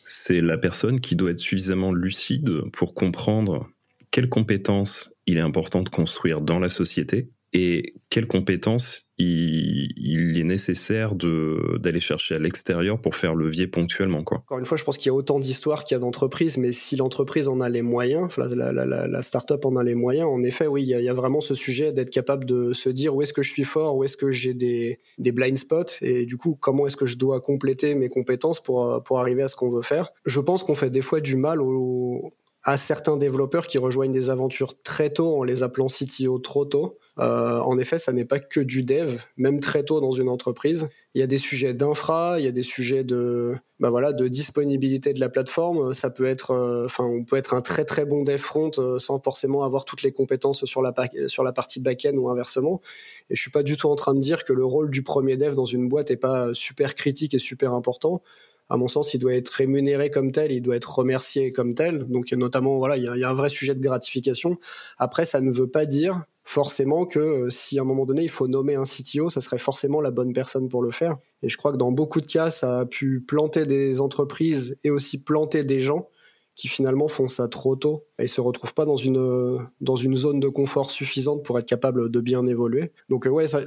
C'est 0.05 0.41
la 0.41 0.59
personne 0.59 1.01
qui 1.01 1.17
doit 1.17 1.31
être 1.31 1.39
suffisamment 1.39 1.93
lucide 1.93 2.63
pour 2.73 2.95
comprendre 2.95 3.69
quelles 4.11 4.29
compétences 4.29 5.13
il 5.27 5.37
est 5.37 5.43
important 5.43 5.83
de 5.83 5.89
construire 5.89 6.41
dans 6.41 6.59
la 6.59 6.71
société 6.71 7.29
et 7.53 7.95
quelles 8.11 8.27
compétences 8.27 9.09
il, 9.19 10.39
est 10.39 10.45
nécessaire 10.45 11.15
d'aller 11.17 12.01
chercher 12.01 12.37
à 12.37 12.39
l'extérieur 12.39 13.01
pour 13.01 13.17
faire 13.17 13.35
levier 13.35 13.67
ponctuellement. 13.67 14.23
Quoi. 14.23 14.39
Encore 14.39 14.59
une 14.59 14.67
fois, 14.67 14.77
je 14.77 14.85
pense 14.85 14.97
qu'il 14.97 15.09
y 15.09 15.11
a 15.11 15.15
autant 15.15 15.41
d'histoires 15.41 15.85
qu'il 15.85 15.95
y 15.95 15.97
a 15.97 15.99
d'entreprises, 15.99 16.57
mais 16.57 16.73
si 16.73 16.95
l'entreprise 16.95 17.49
en 17.49 17.61
a 17.61 17.69
les 17.69 17.83
moyens, 17.83 18.29
la, 18.37 18.73
la, 18.73 19.21
en 19.65 19.77
a 19.77 19.83
les 19.85 19.95
moyens, 19.95 20.29
en 20.29 20.43
effet, 20.43 20.67
oui, 20.67 20.83
il 20.83 20.89
y, 20.89 21.09
a, 21.09 21.15
vraiment 21.15 21.41
ce 21.41 21.55
sujet 21.55 21.93
d'être 21.93 22.11
capable 22.11 22.45
de 22.45 22.73
se 22.73 22.89
dire 22.89 23.15
où 23.15 23.23
est-ce 23.23 23.33
que 23.33 23.43
je 23.43 23.51
suis 23.51 23.65
fort, 23.65 23.97
où 23.97 24.05
est-ce 24.05 24.17
que 24.17 24.31
j'ai 24.31 24.55
des, 24.55 25.01
des 25.19 25.33
blind 25.33 25.57
spots, 25.57 25.97
et 26.01 26.27
du 26.27 26.37
coup, 26.37 26.57
comment 26.61 26.87
est-ce 26.87 26.97
que 26.97 27.07
je 27.07 27.17
dois 27.17 27.41
compléter 27.41 27.95
mes 27.95 28.09
compétences 28.09 28.63
pour, 28.63 29.03
pour 29.03 29.19
arriver 29.19 29.43
à 29.43 29.49
ce 29.49 29.57
qu'on 29.57 29.71
veut 29.71 29.83
faire. 29.83 30.11
Je 30.27 30.41
pense 30.41 30.63
qu'on 30.63 30.75
fait 30.75 30.91
des 30.91 31.03
fois 31.03 31.21
du 31.21 31.37
mal 31.37 31.61
au, 31.61 32.33
à 32.69 32.77
certains 32.77 33.17
développeurs 33.17 33.67
qui 33.67 33.79
rejoignent 33.79 34.13
des 34.13 34.29
aventures 34.29 34.75
très 34.83 35.09
tôt 35.09 35.39
en 35.39 35.43
les 35.43 35.63
appelant 35.63 35.87
CTO 35.87 36.39
trop 36.39 36.67
tôt. 36.67 36.99
Euh, 37.19 37.61
en 37.61 37.79
effet, 37.79 37.97
ça 37.97 38.13
n'est 38.13 38.27
pas 38.27 38.41
que 38.41 38.61
du 38.61 38.83
dev, 38.83 39.17
même 39.39 39.59
très 39.61 39.85
tôt 39.85 40.03
dans 40.03 40.13
une 40.13 40.29
entreprise. 40.29 40.87
Il 41.15 41.21
y 41.21 41.25
a 41.25 41.27
des 41.27 41.39
sujets 41.39 41.73
d'infra, 41.73 42.39
il 42.39 42.45
y 42.45 42.47
a 42.47 42.53
des 42.53 42.63
sujets 42.63 43.05
de, 43.05 43.55
bah 43.81 43.89
voilà, 43.89 44.13
de 44.13 44.29
disponibilité 44.29 45.15
de 45.15 45.21
la 45.21 45.31
plateforme. 45.31 45.95
Ça 45.95 46.11
peut 46.11 46.27
être, 46.27 46.51
euh, 46.51 46.85
enfin, 46.85 47.05
on 47.05 47.25
peut 47.25 47.37
être 47.37 47.55
un 47.55 47.63
très 47.63 47.87
très 47.87 48.05
bon 48.05 48.23
dev 48.23 48.37
front 48.37 48.71
euh, 48.77 48.99
sans 48.99 49.19
forcément 49.19 49.65
avoir 49.65 49.87
toutes 49.87 50.03
les 50.03 50.13
compétences 50.13 50.67
sur 50.67 50.83
la, 50.83 50.93
sur 51.27 51.45
la 51.45 51.53
partie 51.53 51.81
back-end 51.81 52.17
ou 52.19 52.29
inversement. 52.29 52.83
Et 53.31 53.35
je 53.35 53.41
suis 53.41 53.51
pas 53.51 53.63
du 53.63 53.79
tout 53.79 53.89
en 53.89 53.95
train 53.95 54.13
de 54.13 54.21
dire 54.21 54.45
que 54.45 54.53
le 54.53 54.67
rôle 54.67 54.91
du 54.91 55.03
premier 55.03 55.39
dev 55.39 55.55
dans 55.55 55.65
une 55.65 55.89
boîte 55.89 56.11
est 56.11 56.19
pas 56.19 56.53
super 56.53 56.95
critique 56.97 57.33
et 57.33 57.39
super 57.39 57.73
important 57.73 58.23
à 58.69 58.77
mon 58.77 58.89
sens, 58.89 59.15
il 59.15 59.19
doit 59.19 59.35
être 59.35 59.49
rémunéré 59.49 60.11
comme 60.11 60.33
tel, 60.33 60.53
il 60.53 60.61
doit 60.61 60.77
être 60.77 60.99
remercié 60.99 61.53
comme 61.53 61.75
tel. 61.75 62.05
Donc, 62.09 62.33
notamment, 62.33 62.79
voilà, 62.79 62.97
il 62.97 63.03
y, 63.03 63.25
a, 63.25 63.31
un 63.31 63.35
vrai 63.35 63.49
sujet 63.49 63.75
de 63.75 63.81
gratification. 63.81 64.59
Après, 64.99 65.25
ça 65.25 65.41
ne 65.41 65.51
veut 65.51 65.71
pas 65.71 65.87
dire 65.87 66.25
forcément 66.45 67.05
que 67.05 67.19
euh, 67.19 67.51
si 67.51 67.79
à 67.79 67.83
un 67.83 67.85
moment 67.85 68.07
donné 68.07 68.23
il 68.23 68.31
faut 68.31 68.49
nommer 68.49 68.75
un 68.75 68.85
CTO, 68.85 69.29
ça 69.29 69.43
serait 69.43 69.59
forcément 69.59 70.01
la 70.01 70.11
bonne 70.11 70.33
personne 70.33 70.71
pour 70.71 70.83
le 70.83 70.91
faire. 70.91 71.19
Et 71.43 71.51
je 71.51 71.59
crois 71.59 71.73
que 71.73 71.77
dans 71.77 71.93
beaucoup 71.93 72.23
de 72.23 72.27
cas, 72.27 72.49
ça 72.49 72.81
a 72.81 72.87
pu 72.87 73.21
planter 73.21 73.67
des 73.67 74.01
entreprises 74.01 74.77
et 74.83 74.89
aussi 74.89 75.23
planter 75.23 75.63
des 75.63 75.81
gens 75.81 76.09
qui 76.59 76.67
finalement 76.67 77.07
font 77.07 77.29
ça 77.29 77.47
trop 77.47 77.77
tôt 77.77 78.05
et 78.19 78.27
se 78.27 78.41
retrouvent 78.41 78.75
pas 78.75 78.85
dans 78.85 78.97
une 78.97 79.61
dans 79.81 79.95
une 79.95 80.17
zone 80.17 80.41
de 80.41 80.49
confort 80.49 80.91
suffisante 80.91 81.45
pour 81.45 81.57
être 81.57 81.69
capable 81.69 82.11
de 82.11 82.21
bien 82.21 82.45
évoluer. 82.47 82.91
Donc 83.09 83.27
euh, 83.27 83.31
ouais, 83.31 83.47
ça, 83.47 83.63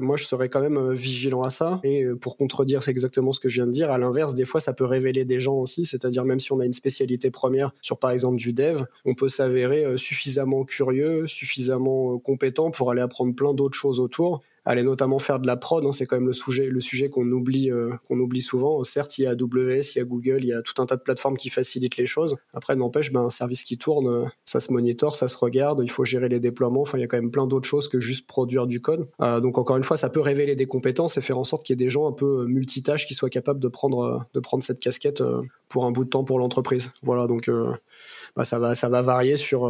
moi 0.00 0.16
je 0.16 0.24
serais 0.24 0.48
quand 0.48 0.60
même 0.60 0.78
euh, 0.78 0.92
vigilant 0.92 1.42
à 1.42 1.50
ça. 1.50 1.80
Et 1.82 2.04
euh, 2.04 2.14
pour 2.14 2.36
contredire, 2.36 2.84
c'est 2.84 2.92
exactement 2.92 3.32
ce 3.32 3.40
que 3.40 3.48
je 3.48 3.56
viens 3.56 3.66
de 3.66 3.72
dire. 3.72 3.90
À 3.90 3.98
l'inverse, 3.98 4.34
des 4.34 4.44
fois, 4.44 4.60
ça 4.60 4.72
peut 4.72 4.84
révéler 4.84 5.24
des 5.24 5.40
gens 5.40 5.56
aussi. 5.56 5.84
C'est-à-dire 5.84 6.24
même 6.24 6.38
si 6.38 6.52
on 6.52 6.60
a 6.60 6.66
une 6.66 6.72
spécialité 6.72 7.32
première 7.32 7.72
sur 7.82 7.98
par 7.98 8.12
exemple 8.12 8.36
du 8.36 8.52
dev, 8.52 8.84
on 9.04 9.14
peut 9.14 9.28
s'avérer 9.28 9.98
suffisamment 9.98 10.64
curieux, 10.64 11.26
suffisamment 11.26 12.16
compétent 12.18 12.70
pour 12.70 12.92
aller 12.92 13.02
apprendre 13.02 13.34
plein 13.34 13.54
d'autres 13.54 13.76
choses 13.76 13.98
autour 13.98 14.40
aller 14.64 14.82
notamment 14.82 15.18
faire 15.18 15.38
de 15.38 15.46
la 15.46 15.56
prod. 15.56 15.84
Hein, 15.84 15.92
c'est 15.92 16.06
quand 16.06 16.16
même 16.16 16.26
le 16.26 16.32
sujet, 16.32 16.66
le 16.66 16.80
sujet 16.80 17.08
qu'on 17.08 17.30
oublie, 17.30 17.70
euh, 17.70 17.92
qu'on 18.08 18.18
oublie 18.18 18.40
souvent. 18.40 18.82
Certes, 18.84 19.18
il 19.18 19.22
y 19.22 19.26
a 19.26 19.30
AWS, 19.30 19.94
il 19.94 19.96
y 19.96 20.00
a 20.00 20.04
Google, 20.04 20.38
il 20.40 20.48
y 20.48 20.52
a 20.52 20.62
tout 20.62 20.80
un 20.80 20.86
tas 20.86 20.96
de 20.96 21.02
plateformes 21.02 21.36
qui 21.36 21.50
facilitent 21.50 21.96
les 21.96 22.06
choses. 22.06 22.36
Après, 22.54 22.76
n'empêche, 22.76 23.12
ben, 23.12 23.22
un 23.22 23.30
service 23.30 23.64
qui 23.64 23.78
tourne, 23.78 24.06
euh, 24.08 24.24
ça 24.44 24.60
se 24.60 24.72
monitore, 24.72 25.16
ça 25.16 25.28
se 25.28 25.36
regarde, 25.36 25.80
il 25.82 25.90
faut 25.90 26.04
gérer 26.04 26.28
les 26.28 26.40
déploiements. 26.40 26.82
Enfin, 26.82 26.98
il 26.98 27.00
y 27.00 27.04
a 27.04 27.06
quand 27.06 27.18
même 27.18 27.30
plein 27.30 27.46
d'autres 27.46 27.68
choses 27.68 27.88
que 27.88 28.00
juste 28.00 28.26
produire 28.26 28.66
du 28.66 28.80
code. 28.80 29.08
Euh, 29.20 29.40
donc, 29.40 29.58
encore 29.58 29.76
une 29.76 29.84
fois, 29.84 29.96
ça 29.96 30.10
peut 30.10 30.20
révéler 30.20 30.56
des 30.56 30.66
compétences 30.66 31.16
et 31.16 31.20
faire 31.20 31.38
en 31.38 31.44
sorte 31.44 31.64
qu'il 31.64 31.74
y 31.74 31.78
ait 31.80 31.84
des 31.84 31.90
gens 31.90 32.08
un 32.08 32.12
peu 32.12 32.46
multitâches 32.46 33.06
qui 33.06 33.14
soient 33.14 33.30
capables 33.30 33.60
de 33.60 33.68
prendre, 33.68 34.26
de 34.34 34.40
prendre 34.40 34.62
cette 34.62 34.80
casquette 34.80 35.22
pour 35.68 35.84
un 35.84 35.90
bout 35.90 36.04
de 36.04 36.10
temps 36.10 36.24
pour 36.24 36.38
l'entreprise. 36.38 36.90
Voilà, 37.02 37.26
donc 37.26 37.50
bah, 38.36 38.44
ça 38.44 38.58
va, 38.58 38.74
ça 38.74 38.88
va 38.88 39.02
varier 39.02 39.36
sur 39.36 39.66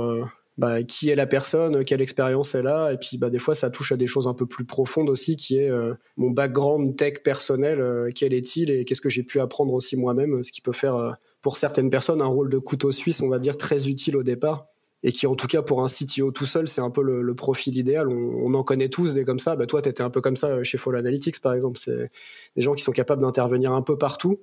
bah, 0.60 0.82
qui 0.82 1.08
est 1.08 1.14
la 1.14 1.26
personne, 1.26 1.84
quelle 1.84 2.02
expérience 2.02 2.54
elle 2.54 2.66
a, 2.66 2.92
et 2.92 2.98
puis 2.98 3.16
bah, 3.16 3.30
des 3.30 3.38
fois 3.38 3.54
ça 3.54 3.70
touche 3.70 3.92
à 3.92 3.96
des 3.96 4.06
choses 4.06 4.26
un 4.26 4.34
peu 4.34 4.44
plus 4.44 4.66
profondes 4.66 5.08
aussi, 5.08 5.36
qui 5.36 5.56
est 5.56 5.70
euh, 5.70 5.94
mon 6.18 6.32
background 6.32 6.94
tech 6.96 7.22
personnel, 7.24 7.80
euh, 7.80 8.10
quel 8.14 8.34
est-il 8.34 8.70
et 8.70 8.84
qu'est-ce 8.84 9.00
que 9.00 9.08
j'ai 9.08 9.22
pu 9.22 9.40
apprendre 9.40 9.72
aussi 9.72 9.96
moi-même, 9.96 10.44
ce 10.44 10.52
qui 10.52 10.60
peut 10.60 10.74
faire 10.74 10.96
euh, 10.96 11.12
pour 11.40 11.56
certaines 11.56 11.88
personnes 11.88 12.20
un 12.20 12.26
rôle 12.26 12.50
de 12.50 12.58
couteau 12.58 12.92
suisse, 12.92 13.22
on 13.22 13.28
va 13.30 13.38
dire, 13.38 13.56
très 13.56 13.88
utile 13.88 14.18
au 14.18 14.22
départ, 14.22 14.66
et 15.02 15.12
qui 15.12 15.26
en 15.26 15.34
tout 15.34 15.46
cas 15.46 15.62
pour 15.62 15.82
un 15.82 15.86
CTO 15.86 16.30
tout 16.30 16.44
seul, 16.44 16.68
c'est 16.68 16.82
un 16.82 16.90
peu 16.90 17.02
le, 17.02 17.34
profil 17.34 17.78
idéal. 17.78 18.08
On, 18.10 18.52
en 18.52 18.62
connaît 18.62 18.90
tous 18.90 19.14
des 19.14 19.24
comme 19.24 19.38
ça. 19.38 19.56
Bah, 19.56 19.64
toi, 19.64 19.80
tu 19.80 19.88
étais 19.88 20.02
un 20.02 20.10
peu 20.10 20.20
comme 20.20 20.36
ça 20.36 20.62
chez 20.62 20.76
Fall 20.76 20.96
Analytics, 20.96 21.40
par 21.40 21.54
exemple. 21.54 21.78
C'est 21.78 22.10
des 22.54 22.60
gens 22.60 22.74
qui 22.74 22.82
sont 22.82 22.92
capables 22.92 23.22
d'intervenir 23.22 23.72
un 23.72 23.80
peu 23.80 23.96
partout 23.96 24.40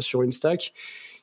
sur 0.00 0.22
une 0.22 0.32
stack 0.32 0.74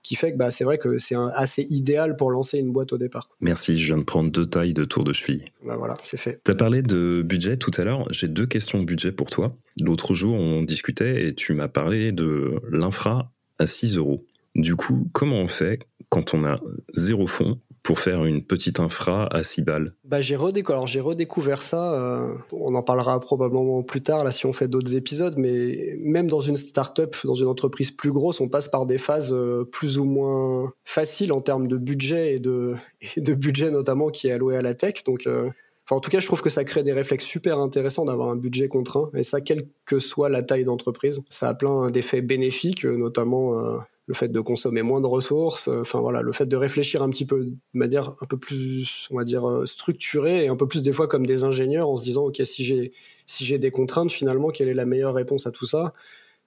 qui 0.04 0.16
fait 0.16 0.32
que 0.32 0.38
bah, 0.38 0.52
c'est 0.52 0.64
vrai 0.64 0.78
que 0.78 0.98
c'est 0.98 1.16
assez 1.34 1.66
idéal 1.70 2.16
pour 2.16 2.32
lancer 2.32 2.58
une 2.58 2.72
boîte 2.72 2.94
au 2.94 2.98
départ. 2.98 3.30
Merci, 3.42 3.78
je 3.78 3.86
viens 3.86 3.98
de 3.98 4.04
prendre 4.04 4.32
deux 4.32 4.46
tailles 4.46 4.74
de 4.74 4.86
tour 4.86 5.04
de 5.04 5.14
cheville. 5.14 5.46
Bah 5.66 5.78
voilà, 5.78 5.98
c'est 6.02 6.18
fait. 6.18 6.42
Tu 6.44 6.52
as 6.52 6.56
parlé 6.56 6.82
de 6.82 7.22
budget 7.24 7.58
tout 7.58 7.72
à 7.78 7.84
l'heure, 7.84 8.08
j'ai 8.12 8.28
deux 8.28 8.46
questions 8.46 8.80
de 8.80 8.86
budget 8.86 9.12
pour 9.12 9.30
toi. 9.30 9.56
L'autre 9.80 10.14
jour, 10.14 10.36
on 10.36 10.64
discutait 10.64 11.28
et 11.28 11.36
tu 11.36 11.54
m'as 11.54 11.68
parlé 11.68 12.12
de 12.12 12.60
l'infra 12.72 13.32
à 13.60 13.66
6 13.66 13.98
euros. 13.98 14.26
Du 14.56 14.76
coup, 14.76 15.10
comment 15.14 15.38
on 15.38 15.48
fait 15.48 15.80
quand 16.10 16.34
on 16.34 16.44
a 16.44 16.60
zéro 16.94 17.28
fonds 17.28 17.60
pour 17.90 18.00
faire 18.00 18.24
une 18.24 18.44
petite 18.44 18.80
infra 18.80 19.26
à 19.36 19.42
6 19.42 19.64
balles 19.64 19.96
bah, 20.04 20.22
j'ai, 20.22 20.36
redécouvert 20.36 21.64
ça, 21.64 21.92
euh, 21.96 22.36
on 22.52 22.76
en 22.76 22.84
parlera 22.84 23.20
probablement 23.20 23.82
plus 23.82 24.04
tard 24.04 24.24
là 24.24 24.30
si 24.30 24.46
on 24.46 24.54
fait 24.54 24.68
d'autres 24.68 24.96
épisodes, 24.96 25.34
mais 25.38 25.96
même 25.98 26.28
dans 26.28 26.40
une 26.40 26.56
start-up, 26.56 27.16
dans 27.24 27.34
une 27.34 27.48
entreprise 27.48 27.90
plus 27.90 28.12
grosse, 28.12 28.42
on 28.42 28.48
passe 28.48 28.68
par 28.68 28.86
des 28.86 29.00
phases 29.00 29.34
euh, 29.34 29.64
plus 29.64 29.98
ou 29.98 30.04
moins 30.04 30.72
faciles 30.86 31.34
en 31.34 31.42
termes 31.42 31.68
de 31.68 31.78
budget 31.78 32.36
et 32.36 32.40
de, 32.40 32.76
de 33.18 33.34
budget 33.34 33.72
notamment 33.72 34.10
qui 34.10 34.28
est 34.28 34.34
alloué 34.34 34.56
à 34.56 34.62
la 34.62 34.76
tech. 34.76 35.04
Donc 35.04 35.26
euh, 35.26 35.50
en 35.90 36.00
tout 36.00 36.12
cas, 36.12 36.20
je 36.20 36.28
trouve 36.28 36.44
que 36.44 36.52
ça 36.52 36.64
crée 36.66 36.84
des 36.84 36.94
réflexes 36.94 37.26
super 37.26 37.58
intéressants 37.58 38.06
d'avoir 38.06 38.30
un 38.30 38.36
budget 38.36 38.68
contraint, 38.68 39.10
et 39.16 39.24
ça, 39.24 39.42
quelle 39.42 39.64
que 39.86 39.98
soit 39.98 40.30
la 40.30 40.44
taille 40.44 40.64
d'entreprise. 40.64 41.22
Ça 41.30 41.50
a 41.50 41.56
plein 41.56 41.90
d'effets 41.90 42.22
bénéfiques, 42.22 42.86
notamment 42.86 43.80
le 44.10 44.16
fait 44.16 44.30
de 44.30 44.40
consommer 44.40 44.82
moins 44.82 45.02
de 45.02 45.06
ressources, 45.06 45.68
euh, 45.68 45.82
enfin 45.82 46.00
voilà, 46.00 46.24
le 46.24 46.32
fait 46.32 46.48
de 46.48 46.56
réfléchir 46.56 47.04
un 47.04 47.12
petit 47.12 47.28
peu 47.28 47.46
de 47.46 47.54
manière 47.74 48.16
un 48.22 48.26
peu 48.26 48.38
plus, 48.38 49.08
on 49.12 49.18
va 49.18 49.24
dire, 49.24 49.48
euh, 49.48 49.68
structurée 49.68 50.46
et 50.46 50.48
un 50.48 50.56
peu 50.56 50.68
plus 50.68 50.82
des 50.82 50.94
fois 50.94 51.08
comme 51.08 51.28
des 51.28 51.44
ingénieurs 51.44 51.88
en 51.88 51.96
se 51.96 52.04
disant, 52.04 52.26
ok, 52.26 52.42
si 52.44 52.66
j'ai 52.66 52.92
si 53.28 53.46
j'ai 53.46 53.60
des 53.60 53.70
contraintes, 53.70 54.12
finalement, 54.12 54.50
quelle 54.50 54.68
est 54.68 54.74
la 54.74 54.88
meilleure 54.88 55.14
réponse 55.14 55.46
à 55.46 55.52
tout 55.52 55.68
ça? 55.68 55.94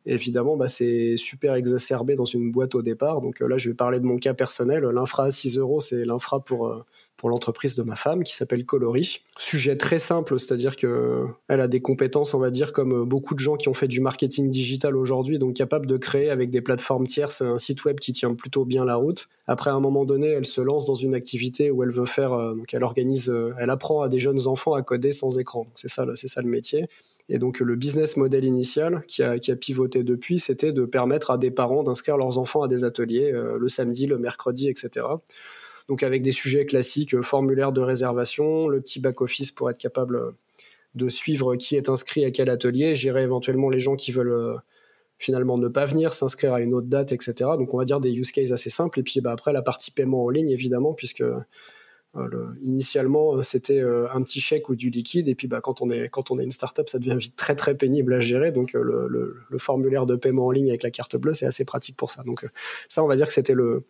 Évidemment, 0.06 0.56
bah, 0.56 0.66
c'est 0.66 1.16
super 1.16 1.54
exacerbé 1.54 2.16
dans 2.16 2.24
une 2.24 2.50
boîte 2.50 2.74
au 2.74 2.82
départ. 2.82 3.20
Donc 3.20 3.40
euh, 3.42 3.46
là, 3.46 3.58
je 3.58 3.68
vais 3.70 3.76
parler 3.76 4.00
de 4.00 4.06
mon 4.06 4.18
cas 4.18 4.34
personnel. 4.34 4.82
L'infra 4.84 5.26
à 5.26 5.30
6 5.30 5.58
euros, 5.58 5.80
c'est 5.80 6.04
l'infra 6.04 6.40
pour 6.40 6.84
pour 7.16 7.30
l'entreprise 7.30 7.76
de 7.76 7.82
ma 7.82 7.94
femme 7.94 8.24
qui 8.24 8.34
s'appelle 8.34 8.64
Coloris. 8.66 9.20
Sujet 9.38 9.76
très 9.76 9.98
simple, 9.98 10.38
c'est-à-dire 10.38 10.76
que 10.76 11.26
elle 11.48 11.60
a 11.60 11.68
des 11.68 11.80
compétences, 11.80 12.34
on 12.34 12.38
va 12.38 12.50
dire, 12.50 12.72
comme 12.72 13.04
beaucoup 13.04 13.34
de 13.34 13.40
gens 13.40 13.56
qui 13.56 13.68
ont 13.68 13.74
fait 13.74 13.88
du 13.88 14.00
marketing 14.00 14.50
digital 14.50 14.96
aujourd'hui, 14.96 15.38
donc 15.38 15.54
capable 15.54 15.86
de 15.86 15.96
créer 15.96 16.30
avec 16.30 16.50
des 16.50 16.60
plateformes 16.60 17.06
tierces 17.06 17.42
un 17.42 17.58
site 17.58 17.84
web 17.84 18.00
qui 18.00 18.12
tient 18.12 18.34
plutôt 18.34 18.64
bien 18.64 18.84
la 18.84 18.96
route. 18.96 19.28
Après, 19.46 19.70
à 19.70 19.74
un 19.74 19.80
moment 19.80 20.04
donné, 20.04 20.28
elle 20.28 20.46
se 20.46 20.60
lance 20.60 20.84
dans 20.84 20.94
une 20.94 21.14
activité 21.14 21.70
où 21.70 21.82
elle 21.82 21.92
veut 21.92 22.06
faire, 22.06 22.32
euh, 22.32 22.54
donc 22.54 22.72
elle 22.74 22.84
organise, 22.84 23.28
euh, 23.28 23.54
elle 23.58 23.70
apprend 23.70 24.02
à 24.02 24.08
des 24.08 24.18
jeunes 24.18 24.46
enfants 24.46 24.74
à 24.74 24.82
coder 24.82 25.12
sans 25.12 25.38
écran. 25.38 25.66
C'est 25.74 25.88
ça, 25.88 26.06
c'est 26.14 26.28
ça 26.28 26.42
le 26.42 26.48
métier. 26.48 26.86
Et 27.28 27.38
donc 27.38 27.60
le 27.60 27.76
business 27.76 28.16
model 28.16 28.44
initial 28.44 29.04
qui 29.06 29.22
a, 29.22 29.38
pivoté 29.56 30.02
depuis, 30.02 30.38
c'était 30.38 30.72
de 30.72 30.84
permettre 30.84 31.30
à 31.30 31.38
des 31.38 31.50
parents 31.50 31.82
d'inscrire 31.82 32.16
leurs 32.16 32.38
enfants 32.38 32.62
à 32.62 32.68
des 32.68 32.84
ateliers 32.84 33.32
euh, 33.32 33.58
le 33.58 33.68
samedi, 33.68 34.06
le 34.06 34.18
mercredi, 34.18 34.68
etc. 34.68 35.06
Donc 35.92 36.02
avec 36.02 36.22
des 36.22 36.32
sujets 36.32 36.64
classiques, 36.64 37.14
euh, 37.14 37.20
formulaire 37.20 37.70
de 37.70 37.82
réservation, 37.82 38.66
le 38.66 38.80
petit 38.80 38.98
back-office 38.98 39.50
pour 39.50 39.68
être 39.68 39.76
capable 39.76 40.16
euh, 40.16 40.30
de 40.94 41.10
suivre 41.10 41.54
qui 41.56 41.76
est 41.76 41.90
inscrit 41.90 42.24
à 42.24 42.30
quel 42.30 42.48
atelier, 42.48 42.94
gérer 42.94 43.24
éventuellement 43.24 43.68
les 43.68 43.78
gens 43.78 43.94
qui 43.94 44.10
veulent 44.10 44.32
euh, 44.32 44.54
finalement 45.18 45.58
ne 45.58 45.68
pas 45.68 45.84
venir, 45.84 46.14
s'inscrire 46.14 46.54
à 46.54 46.62
une 46.62 46.72
autre 46.72 46.86
date, 46.86 47.12
etc. 47.12 47.34
Donc 47.58 47.74
on 47.74 47.76
va 47.76 47.84
dire 47.84 48.00
des 48.00 48.10
use 48.10 48.32
cases 48.32 48.52
assez 48.52 48.70
simples. 48.70 49.00
Et 49.00 49.02
puis 49.02 49.20
bah, 49.20 49.32
après 49.32 49.52
la 49.52 49.60
partie 49.60 49.90
paiement 49.90 50.24
en 50.24 50.30
ligne, 50.30 50.48
évidemment, 50.48 50.94
puisque 50.94 51.24
initialement 52.62 53.42
c'était 53.42 53.80
un 53.80 54.22
petit 54.22 54.40
chèque 54.40 54.70
ou 54.70 54.74
du 54.74 54.88
liquide. 54.88 55.28
Et 55.28 55.34
puis 55.34 55.46
bah, 55.46 55.60
quand, 55.60 55.82
on 55.82 55.90
est, 55.90 56.08
quand 56.08 56.30
on 56.30 56.38
est 56.38 56.44
une 56.44 56.52
startup, 56.52 56.88
ça 56.88 56.98
devient 56.98 57.18
vite 57.18 57.36
très 57.36 57.54
très 57.54 57.76
pénible 57.76 58.14
à 58.14 58.20
gérer. 58.20 58.50
Donc 58.50 58.72
le, 58.72 59.44
formulaire 59.58 60.06
de 60.06 60.16
paiement 60.16 60.46
en 60.46 60.52
ligne 60.52 60.70
avec 60.70 60.84
la 60.84 60.90
carte 60.90 61.16
bleue, 61.16 61.34
c'est 61.34 61.46
assez 61.46 61.66
pratique 61.66 61.98
pour 61.98 62.10
ça. 62.10 62.22
Donc 62.22 62.46
ça, 62.88 63.04
on 63.04 63.06
va 63.06 63.16
dire 63.16 63.26
que 63.26 63.34
c'était 63.34 63.54
le 63.54 63.82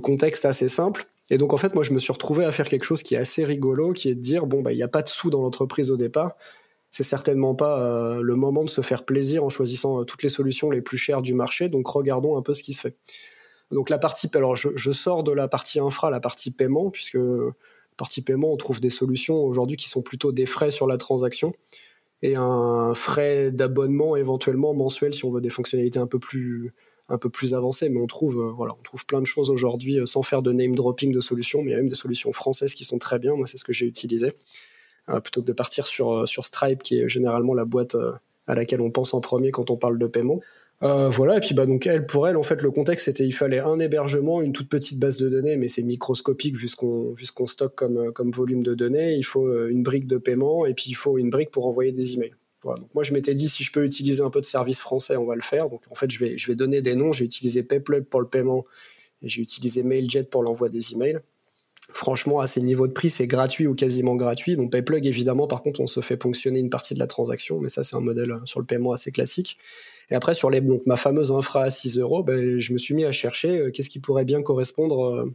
contexte 0.00 0.44
assez 0.44 0.66
simple. 0.66 1.06
Et 1.30 1.38
donc 1.38 1.52
en 1.52 1.56
fait, 1.56 1.74
moi, 1.74 1.84
je 1.84 1.92
me 1.92 1.98
suis 1.98 2.12
retrouvé 2.12 2.44
à 2.44 2.52
faire 2.52 2.68
quelque 2.68 2.84
chose 2.84 3.02
qui 3.02 3.14
est 3.14 3.18
assez 3.18 3.44
rigolo, 3.44 3.92
qui 3.92 4.10
est 4.10 4.14
de 4.14 4.20
dire 4.20 4.46
bon 4.46 4.62
bah 4.62 4.72
il 4.72 4.76
n'y 4.76 4.82
a 4.82 4.88
pas 4.88 5.02
de 5.02 5.08
sous 5.08 5.30
dans 5.30 5.42
l'entreprise 5.42 5.90
au 5.90 5.96
départ. 5.96 6.36
C'est 6.90 7.04
certainement 7.04 7.54
pas 7.54 7.80
euh, 7.80 8.20
le 8.20 8.34
moment 8.34 8.64
de 8.64 8.70
se 8.70 8.80
faire 8.80 9.04
plaisir 9.04 9.44
en 9.44 9.48
choisissant 9.48 10.00
euh, 10.00 10.04
toutes 10.04 10.24
les 10.24 10.28
solutions 10.28 10.70
les 10.70 10.82
plus 10.82 10.98
chères 10.98 11.22
du 11.22 11.34
marché. 11.34 11.68
Donc 11.68 11.86
regardons 11.86 12.36
un 12.36 12.42
peu 12.42 12.52
ce 12.52 12.62
qui 12.62 12.72
se 12.72 12.80
fait. 12.80 12.96
Donc 13.70 13.90
la 13.90 13.98
partie, 13.98 14.28
alors 14.34 14.56
je, 14.56 14.90
sors 14.90 15.22
de 15.22 15.30
la 15.30 15.46
partie 15.46 15.78
infra, 15.78 16.10
la 16.10 16.18
partie 16.18 16.50
paiement, 16.50 16.90
puisque 16.90 17.14
la 17.14 17.52
partie 17.96 18.20
paiement, 18.20 18.52
on 18.52 18.56
trouve 18.56 18.80
des 18.80 18.90
solutions 18.90 19.36
aujourd'hui 19.36 19.76
qui 19.76 19.88
sont 19.88 20.02
plutôt 20.02 20.32
des 20.32 20.46
frais 20.46 20.72
sur 20.72 20.88
la 20.88 20.96
transaction 20.96 21.54
et 22.22 22.34
un 22.34 22.92
frais 22.94 23.52
d'abonnement 23.52 24.16
éventuellement 24.16 24.74
mensuel 24.74 25.14
si 25.14 25.24
on 25.24 25.30
veut 25.30 25.40
des 25.40 25.50
fonctionnalités 25.50 26.00
un 26.00 26.08
peu 26.08 26.18
plus 26.18 26.74
un 27.10 27.18
peu 27.18 27.28
plus 27.28 27.54
avancé, 27.54 27.88
mais 27.88 28.00
on 28.00 28.06
trouve, 28.06 28.38
euh, 28.38 28.52
voilà, 28.52 28.74
on 28.78 28.82
trouve 28.82 29.04
plein 29.04 29.20
de 29.20 29.26
choses 29.26 29.50
aujourd'hui 29.50 29.98
euh, 29.98 30.06
sans 30.06 30.22
faire 30.22 30.42
de 30.42 30.52
name 30.52 30.74
dropping 30.74 31.12
de 31.12 31.20
solutions, 31.20 31.60
mais 31.62 31.70
il 31.70 31.72
y 31.72 31.74
a 31.74 31.78
même 31.78 31.88
des 31.88 31.96
solutions 31.96 32.32
françaises 32.32 32.72
qui 32.72 32.84
sont 32.84 32.98
très 32.98 33.18
bien. 33.18 33.34
Moi, 33.34 33.46
c'est 33.46 33.58
ce 33.58 33.64
que 33.64 33.72
j'ai 33.72 33.86
utilisé. 33.86 34.32
Euh, 35.08 35.20
plutôt 35.20 35.42
que 35.42 35.46
de 35.46 35.52
partir 35.52 35.86
sur, 35.86 36.26
sur 36.28 36.44
Stripe, 36.44 36.82
qui 36.82 37.00
est 37.00 37.08
généralement 37.08 37.52
la 37.52 37.64
boîte 37.64 37.96
à 38.46 38.54
laquelle 38.54 38.80
on 38.80 38.90
pense 38.90 39.12
en 39.12 39.20
premier 39.20 39.50
quand 39.50 39.70
on 39.70 39.76
parle 39.76 39.98
de 39.98 40.06
paiement. 40.06 40.40
voilà, 40.80 41.38
et 41.38 41.40
puis 41.40 41.52
bah, 41.52 41.66
donc 41.66 41.86
elle, 41.86 42.06
pour 42.06 42.28
elle, 42.28 42.36
en 42.36 42.42
fait, 42.44 42.62
le 42.62 42.70
contexte 42.70 43.06
c'était 43.06 43.26
il 43.26 43.32
fallait 43.32 43.58
un 43.58 43.80
hébergement, 43.80 44.40
une 44.40 44.52
toute 44.52 44.68
petite 44.68 44.98
base 44.98 45.18
de 45.18 45.28
données, 45.28 45.56
mais 45.56 45.68
c'est 45.68 45.82
microscopique 45.82 46.56
vu 46.56 46.68
ce 46.68 46.76
qu'on 46.76 47.12
vu 47.12 47.24
ce 47.24 47.32
qu'on 47.32 47.46
stocke 47.46 47.74
comme, 47.74 48.12
comme 48.12 48.30
volume 48.30 48.62
de 48.62 48.74
données. 48.74 49.14
Il 49.14 49.24
faut 49.24 49.66
une 49.66 49.82
brique 49.82 50.06
de 50.06 50.16
paiement 50.16 50.64
et 50.64 50.74
puis 50.74 50.86
il 50.88 50.94
faut 50.94 51.18
une 51.18 51.30
brique 51.30 51.50
pour 51.50 51.66
envoyer 51.66 51.92
des 51.92 52.14
emails 52.14 52.34
moi, 52.64 53.02
je 53.02 53.12
m'étais 53.12 53.34
dit, 53.34 53.48
si 53.48 53.64
je 53.64 53.72
peux 53.72 53.84
utiliser 53.84 54.22
un 54.22 54.30
peu 54.30 54.40
de 54.40 54.46
service 54.46 54.80
français, 54.80 55.16
on 55.16 55.24
va 55.24 55.34
le 55.34 55.42
faire. 55.42 55.68
Donc, 55.68 55.82
en 55.90 55.94
fait, 55.94 56.10
je 56.10 56.46
vais, 56.46 56.54
donner 56.54 56.82
des 56.82 56.94
noms. 56.94 57.12
J'ai 57.12 57.24
utilisé 57.24 57.62
Payplug 57.62 58.04
pour 58.04 58.20
le 58.20 58.26
paiement 58.26 58.64
et 59.22 59.28
j'ai 59.28 59.42
utilisé 59.42 59.82
MailJet 59.82 60.24
pour 60.24 60.42
l'envoi 60.42 60.68
des 60.68 60.92
emails. 60.92 61.20
Franchement, 61.92 62.40
à 62.40 62.46
ces 62.46 62.60
niveaux 62.60 62.86
de 62.86 62.92
prix, 62.92 63.10
c'est 63.10 63.26
gratuit 63.26 63.66
ou 63.66 63.74
quasiment 63.74 64.14
gratuit. 64.14 64.56
Bon, 64.56 64.68
Payplug, 64.68 65.06
évidemment, 65.06 65.46
par 65.46 65.62
contre, 65.62 65.80
on 65.80 65.86
se 65.86 66.00
fait 66.00 66.16
ponctionner 66.16 66.60
une 66.60 66.70
partie 66.70 66.94
de 66.94 66.98
la 66.98 67.06
transaction, 67.06 67.60
mais 67.60 67.68
ça, 67.68 67.82
c'est 67.82 67.96
un 67.96 68.00
modèle 68.00 68.30
euh, 68.30 68.44
sur 68.44 68.60
le 68.60 68.66
paiement 68.66 68.92
assez 68.92 69.10
classique. 69.10 69.58
Et 70.10 70.14
après, 70.14 70.34
sur 70.34 70.50
les, 70.50 70.60
donc, 70.60 70.82
ma 70.86 70.96
fameuse 70.96 71.32
infra 71.32 71.64
à 71.64 71.70
6 71.70 71.98
euros, 71.98 72.22
ben, 72.22 72.58
je 72.58 72.72
me 72.72 72.78
suis 72.78 72.94
mis 72.94 73.04
à 73.04 73.12
chercher 73.12 73.58
euh, 73.58 73.70
qu'est-ce 73.70 73.88
qui 73.88 73.98
pourrait 73.98 74.24
bien 74.24 74.42
correspondre 74.42 75.04
euh, 75.04 75.34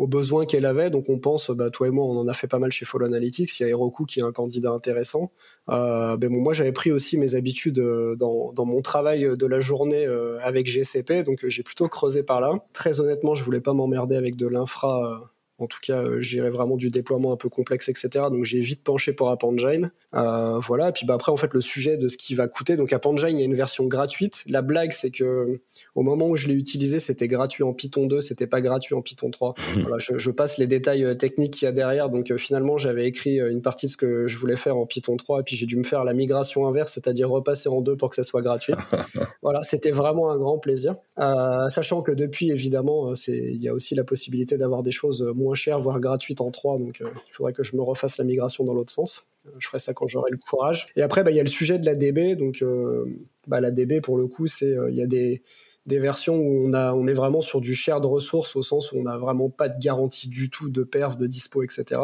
aux 0.00 0.06
besoins 0.06 0.46
qu'elle 0.46 0.64
avait. 0.64 0.88
Donc 0.88 1.10
on 1.10 1.18
pense, 1.18 1.50
bah, 1.50 1.68
toi 1.68 1.86
et 1.86 1.90
moi, 1.90 2.06
on 2.06 2.16
en 2.18 2.26
a 2.26 2.32
fait 2.32 2.46
pas 2.46 2.58
mal 2.58 2.72
chez 2.72 2.86
Follow 2.86 3.04
Analytics. 3.04 3.60
Il 3.60 3.64
y 3.64 3.66
a 3.66 3.68
Heroku 3.68 4.06
qui 4.06 4.20
est 4.20 4.22
un 4.22 4.32
candidat 4.32 4.70
intéressant. 4.70 5.30
Euh, 5.68 6.16
ben 6.16 6.30
bon, 6.30 6.40
moi, 6.40 6.54
j'avais 6.54 6.72
pris 6.72 6.90
aussi 6.90 7.18
mes 7.18 7.34
habitudes 7.34 7.78
euh, 7.78 8.16
dans, 8.16 8.52
dans, 8.54 8.64
mon 8.64 8.80
travail 8.80 9.36
de 9.36 9.46
la 9.46 9.60
journée 9.60 10.06
euh, 10.06 10.38
avec 10.40 10.66
GCP, 10.66 11.22
donc 11.22 11.46
j'ai 11.46 11.62
plutôt 11.62 11.86
creusé 11.88 12.22
par 12.22 12.40
là. 12.40 12.54
Très 12.72 13.00
honnêtement, 13.00 13.34
je 13.34 13.44
voulais 13.44 13.60
pas 13.60 13.74
m'emmerder 13.74 14.16
avec 14.16 14.36
de 14.36 14.46
l'infra 14.46 15.29
en 15.60 15.66
tout 15.66 15.78
cas, 15.82 16.02
euh, 16.02 16.20
j'irai 16.22 16.48
vraiment 16.48 16.76
du 16.76 16.90
déploiement 16.90 17.32
un 17.32 17.36
peu 17.36 17.50
complexe, 17.50 17.90
etc. 17.90 18.08
Donc 18.30 18.44
j'ai 18.44 18.60
vite 18.60 18.82
penché 18.82 19.12
pour 19.12 19.30
App 19.30 19.44
Engine. 19.44 19.92
Euh, 20.14 20.58
voilà. 20.58 20.88
Et 20.88 20.92
puis 20.92 21.04
bah, 21.06 21.14
après, 21.14 21.30
en 21.30 21.36
fait, 21.36 21.52
le 21.52 21.60
sujet 21.60 21.98
de 21.98 22.08
ce 22.08 22.16
qui 22.16 22.34
va 22.34 22.48
coûter. 22.48 22.76
Donc 22.76 22.92
App 22.94 23.04
Engine, 23.04 23.36
il 23.36 23.40
y 23.40 23.42
a 23.42 23.44
une 23.44 23.54
version 23.54 23.84
gratuite. 23.84 24.42
La 24.46 24.62
blague, 24.62 24.92
c'est 24.92 25.10
que 25.10 25.60
au 25.94 26.02
moment 26.02 26.28
où 26.28 26.36
je 26.36 26.48
l'ai 26.48 26.54
utilisé, 26.54 26.98
c'était 26.98 27.28
gratuit 27.28 27.62
en 27.62 27.74
Python 27.74 28.06
2, 28.06 28.22
c'était 28.22 28.46
pas 28.46 28.62
gratuit 28.62 28.94
en 28.94 29.02
Python 29.02 29.30
3. 29.30 29.54
voilà, 29.82 29.96
je, 29.98 30.30
passe 30.30 30.56
les 30.56 30.66
détails 30.66 31.04
euh, 31.04 31.14
techniques 31.14 31.54
qu'il 31.54 31.66
y 31.66 31.68
a 31.68 31.72
derrière. 31.72 32.08
Donc 32.08 32.34
finalement, 32.36 32.78
j'avais 32.78 33.06
écrit 33.06 33.38
une 33.38 33.60
partie 33.60 33.86
de 33.86 33.90
ce 33.90 33.98
que 33.98 34.26
je 34.26 34.38
voulais 34.38 34.56
faire 34.56 34.78
en 34.78 34.86
Python 34.86 35.16
3, 35.16 35.40
et 35.40 35.42
puis 35.42 35.56
j'ai 35.56 35.66
dû 35.66 35.76
me 35.76 35.84
faire 35.84 36.04
la 36.04 36.14
migration 36.14 36.66
inverse, 36.66 36.92
c'est-à-dire 36.94 37.28
repasser 37.28 37.68
en 37.68 37.82
2 37.82 37.96
pour 37.96 38.08
que 38.08 38.16
ça 38.16 38.22
soit 38.22 38.42
gratuit. 38.42 38.72
voilà, 39.42 39.62
c'était 39.62 39.90
vraiment 39.90 40.30
un 40.30 40.38
grand 40.38 40.58
plaisir. 40.58 40.96
sachant 41.16 42.02
que 42.02 42.12
depuis, 42.12 42.50
évidemment, 42.50 43.12
il 43.28 43.62
y 43.62 43.68
a 43.68 43.74
aussi 43.74 43.94
la 43.94 44.04
possibilité 44.04 44.56
d'avoir 44.56 44.82
des 44.82 44.92
choses 44.92 45.22
moins 45.34 45.49
cher, 45.54 45.80
voire 45.80 46.00
gratuite 46.00 46.40
en 46.40 46.50
3. 46.50 46.78
Donc, 46.78 47.00
euh, 47.00 47.10
il 47.28 47.32
faudrait 47.32 47.52
que 47.52 47.62
je 47.62 47.76
me 47.76 47.82
refasse 47.82 48.18
la 48.18 48.24
migration 48.24 48.64
dans 48.64 48.74
l'autre 48.74 48.92
sens. 48.92 49.30
Euh, 49.46 49.50
je 49.58 49.66
ferai 49.66 49.78
ça 49.78 49.94
quand 49.94 50.06
j'aurai 50.06 50.30
le 50.30 50.36
courage. 50.36 50.88
Et 50.96 51.02
après, 51.02 51.24
bah, 51.24 51.30
il 51.30 51.36
y 51.36 51.40
a 51.40 51.42
le 51.42 51.48
sujet 51.48 51.78
de 51.78 51.86
la 51.86 51.94
DB. 51.94 52.36
Donc, 52.36 52.62
euh, 52.62 53.04
bah, 53.46 53.60
la 53.60 53.70
DB, 53.70 54.00
pour 54.00 54.16
le 54.16 54.26
coup, 54.26 54.46
c'est 54.46 54.74
il 54.88 54.94
y 54.94 55.02
a 55.02 55.06
des, 55.06 55.42
des 55.86 55.98
versions 55.98 56.36
où 56.36 56.66
on, 56.68 56.72
a, 56.72 56.92
on 56.94 57.06
est 57.06 57.14
vraiment 57.14 57.40
sur 57.40 57.60
du 57.60 57.74
share 57.74 58.00
de 58.00 58.06
ressources 58.06 58.56
au 58.56 58.62
sens 58.62 58.92
où 58.92 58.96
on 58.96 59.02
n'a 59.02 59.18
vraiment 59.18 59.50
pas 59.50 59.68
de 59.68 59.78
garantie 59.78 60.28
du 60.28 60.50
tout 60.50 60.68
de 60.68 60.82
perf, 60.82 61.16
de 61.16 61.26
dispo, 61.26 61.62
etc. 61.62 62.00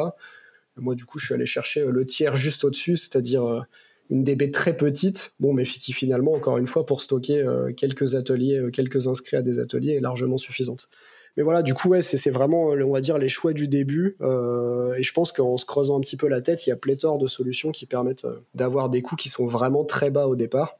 moi, 0.77 0.95
du 0.95 1.05
coup, 1.05 1.19
je 1.19 1.27
suis 1.27 1.35
allé 1.35 1.47
chercher 1.47 1.85
le 1.87 2.07
tiers 2.07 2.37
juste 2.37 2.65
au-dessus, 2.65 2.97
c'est-à-dire 2.97 3.67
une 4.11 4.23
DB 4.23 4.51
très 4.51 4.77
petite, 4.77 5.35
bon, 5.41 5.53
mais 5.53 5.65
qui 5.65 5.93
finalement, 5.93 6.33
encore 6.33 6.59
une 6.59 6.67
fois, 6.67 6.87
pour 6.87 7.01
stocker 7.01 7.45
quelques 7.77 8.15
ateliers, 8.15 8.69
quelques 8.73 9.09
inscrits 9.09 9.37
à 9.37 9.43
des 9.43 9.59
ateliers, 9.59 9.95
est 9.95 10.01
largement 10.01 10.37
suffisante. 10.37 10.89
Mais 11.37 11.43
voilà, 11.43 11.63
du 11.63 11.75
coup, 11.75 11.89
ouais, 11.91 12.01
c'est 12.01 12.31
vraiment, 12.31 12.69
on 12.69 12.93
va 12.93 13.01
dire, 13.03 13.19
les 13.19 13.29
choix 13.29 13.53
du 13.53 13.69
début. 13.69 14.17
Euh, 14.23 14.95
et 14.95 15.03
je 15.03 15.13
pense 15.13 15.33
qu'en 15.33 15.59
se 15.59 15.67
creusant 15.67 15.99
un 15.99 16.01
petit 16.01 16.17
peu 16.17 16.29
la 16.29 16.41
tête, 16.41 16.67
il 16.67 16.71
y 16.71 16.73
a 16.73 16.77
pléthore 16.77 17.19
de 17.19 17.27
solutions 17.27 17.73
qui 17.73 17.85
permettent 17.85 18.25
euh, 18.25 18.41
d'avoir 18.55 18.89
des 18.89 19.03
coûts 19.03 19.17
qui 19.17 19.29
sont 19.29 19.47
vraiment 19.47 19.85
très 19.85 20.11
bas 20.11 20.29
au 20.29 20.37
départ. 20.37 20.79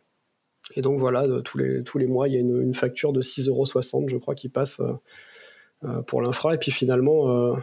Et 0.75 0.81
donc 0.81 0.99
voilà, 0.99 1.27
tous 1.43 1.59
les, 1.59 1.85
tous 1.85 1.99
les 1.99 2.07
mois, 2.07 2.27
il 2.27 2.35
y 2.35 2.37
a 2.39 2.41
une, 2.41 2.75
facture 2.75 3.13
de 3.13 3.21
6,60 3.23 3.49
euros, 3.51 4.09
je 4.09 4.17
crois, 4.17 4.35
qui 4.35 4.49
passe 4.49 4.81
euh, 5.85 6.03
pour 6.03 6.23
l'infra. 6.23 6.55
Et 6.55 6.59
puis 6.59 6.73
finalement, 6.73 7.57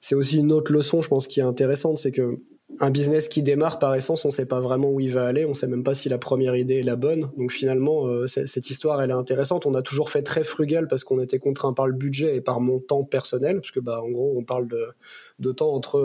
c'est 0.00 0.14
aussi 0.14 0.38
une 0.38 0.52
autre 0.52 0.72
leçon, 0.72 1.02
je 1.02 1.08
pense, 1.08 1.26
qui 1.26 1.40
est 1.40 1.44
intéressante, 1.44 1.98
c'est 1.98 2.12
que 2.12 2.38
un 2.80 2.90
business 2.90 3.28
qui 3.28 3.42
démarre 3.42 3.78
par 3.78 3.94
essence, 3.94 4.24
on 4.24 4.28
ne 4.28 4.32
sait 4.32 4.46
pas 4.46 4.60
vraiment 4.60 4.90
où 4.90 4.98
il 4.98 5.12
va 5.12 5.26
aller, 5.26 5.44
on 5.44 5.50
ne 5.50 5.54
sait 5.54 5.66
même 5.66 5.84
pas 5.84 5.94
si 5.94 6.08
la 6.08 6.18
première 6.18 6.56
idée 6.56 6.80
est 6.80 6.82
la 6.82 6.96
bonne. 6.96 7.30
Donc 7.36 7.52
finalement, 7.52 8.06
euh, 8.06 8.26
cette 8.26 8.70
histoire, 8.70 9.00
elle 9.00 9.10
est 9.10 9.14
intéressante. 9.14 9.66
On 9.66 9.74
a 9.74 9.82
toujours 9.82 10.10
fait 10.10 10.22
très 10.22 10.42
frugal 10.42 10.88
parce 10.88 11.04
qu'on 11.04 11.20
était 11.20 11.38
contraint 11.38 11.72
par 11.72 11.86
le 11.86 11.92
budget 11.92 12.36
et 12.36 12.40
par 12.40 12.60
mon 12.60 12.80
temps 12.80 13.04
personnel, 13.04 13.60
parce 13.60 13.70
que 13.70 13.80
bah 13.80 14.00
en 14.02 14.10
gros, 14.10 14.34
on 14.36 14.44
parle 14.44 14.66
de, 14.66 15.52
temps 15.52 15.72
entre 15.72 16.00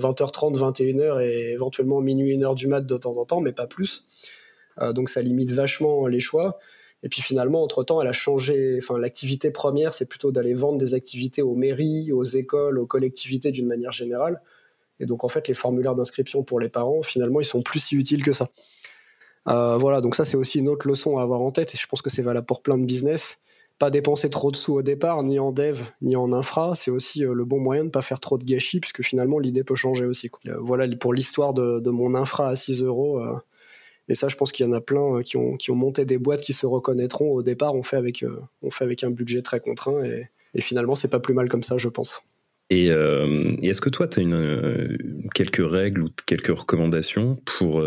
20h30, 0.00 0.56
euh, 0.56 0.70
21h 0.70 1.22
et 1.22 1.52
éventuellement 1.52 2.00
minuit, 2.00 2.36
1h 2.36 2.54
du 2.56 2.66
mat 2.66 2.80
de 2.80 2.96
temps 2.96 3.16
en 3.16 3.24
temps, 3.24 3.40
mais 3.40 3.52
pas 3.52 3.66
plus. 3.66 4.06
Euh, 4.80 4.92
donc 4.92 5.10
ça 5.10 5.22
limite 5.22 5.52
vachement 5.52 6.06
les 6.06 6.20
choix. 6.20 6.58
Et 7.02 7.08
puis 7.08 7.22
finalement, 7.22 7.62
entre-temps, 7.62 8.02
elle 8.02 8.08
a 8.08 8.12
changé. 8.12 8.78
Enfin, 8.78 8.98
l'activité 8.98 9.50
première, 9.50 9.94
c'est 9.94 10.06
plutôt 10.06 10.32
d'aller 10.32 10.54
vendre 10.54 10.78
des 10.78 10.94
activités 10.94 11.40
aux 11.40 11.54
mairies, 11.54 12.12
aux 12.12 12.24
écoles, 12.24 12.78
aux 12.78 12.86
collectivités 12.86 13.52
d'une 13.52 13.66
manière 13.66 13.92
générale. 13.92 14.42
Et 15.00 15.06
donc, 15.06 15.24
en 15.24 15.28
fait, 15.28 15.48
les 15.48 15.54
formulaires 15.54 15.94
d'inscription 15.94 16.44
pour 16.44 16.60
les 16.60 16.68
parents, 16.68 17.02
finalement, 17.02 17.40
ils 17.40 17.46
sont 17.46 17.62
plus 17.62 17.80
si 17.80 17.96
utiles 17.96 18.22
que 18.22 18.32
ça. 18.32 18.50
Euh, 19.48 19.78
voilà, 19.78 20.02
donc 20.02 20.14
ça, 20.14 20.24
c'est 20.24 20.36
aussi 20.36 20.58
une 20.58 20.68
autre 20.68 20.86
leçon 20.86 21.18
à 21.18 21.22
avoir 21.22 21.40
en 21.40 21.50
tête. 21.50 21.74
Et 21.74 21.78
je 21.78 21.86
pense 21.86 22.02
que 22.02 22.10
c'est 22.10 22.22
valable 22.22 22.46
pour 22.46 22.62
plein 22.62 22.78
de 22.78 22.84
business. 22.84 23.38
Pas 23.78 23.90
dépenser 23.90 24.28
trop 24.28 24.50
de 24.50 24.56
sous 24.56 24.74
au 24.74 24.82
départ, 24.82 25.22
ni 25.22 25.38
en 25.38 25.52
dev, 25.52 25.80
ni 26.02 26.14
en 26.16 26.32
infra. 26.32 26.74
C'est 26.74 26.90
aussi 26.90 27.24
euh, 27.24 27.32
le 27.32 27.46
bon 27.46 27.58
moyen 27.58 27.82
de 27.82 27.86
ne 27.86 27.92
pas 27.92 28.02
faire 28.02 28.20
trop 28.20 28.36
de 28.36 28.44
gâchis, 28.44 28.78
puisque 28.78 29.02
finalement, 29.02 29.38
l'idée 29.38 29.64
peut 29.64 29.74
changer 29.74 30.04
aussi. 30.04 30.30
Euh, 30.46 30.56
voilà 30.60 30.86
pour 30.96 31.14
l'histoire 31.14 31.54
de, 31.54 31.90
mon 31.90 32.14
infra 32.14 32.48
à 32.48 32.56
6 32.56 32.82
euros. 32.82 33.20
Et 34.08 34.14
ça, 34.14 34.28
je 34.28 34.36
pense 34.36 34.52
qu'il 34.52 34.66
y 34.66 34.68
en 34.68 34.72
a 34.72 34.80
plein 34.80 35.22
qui 35.22 35.38
ont, 35.38 35.56
monté 35.70 36.04
des 36.04 36.18
boîtes 36.18 36.42
qui 36.42 36.52
se 36.52 36.66
reconnaîtront. 36.66 37.30
Au 37.30 37.42
départ, 37.42 37.74
on 37.74 37.82
fait 37.82 37.96
avec, 37.96 38.24
on 38.60 38.70
fait 38.70 38.84
avec 38.84 39.02
un 39.02 39.10
budget 39.10 39.40
très 39.40 39.60
contraint 39.60 40.04
et, 40.04 40.28
et 40.54 40.60
finalement, 40.60 40.94
c'est 40.94 41.08
pas 41.08 41.20
plus 41.20 41.34
mal 41.34 41.48
comme 41.48 41.62
ça, 41.62 41.78
je 41.78 41.88
pense. 41.88 42.22
Et, 42.70 42.90
euh, 42.90 43.56
est-ce 43.62 43.80
que 43.80 43.90
toi, 43.90 44.08
tu 44.08 44.20
as 44.20 44.22
une, 44.22 44.96
quelques 45.34 45.68
règles 45.68 46.02
ou 46.02 46.08
quelques 46.26 46.56
recommandations 46.56 47.36
pour 47.44 47.84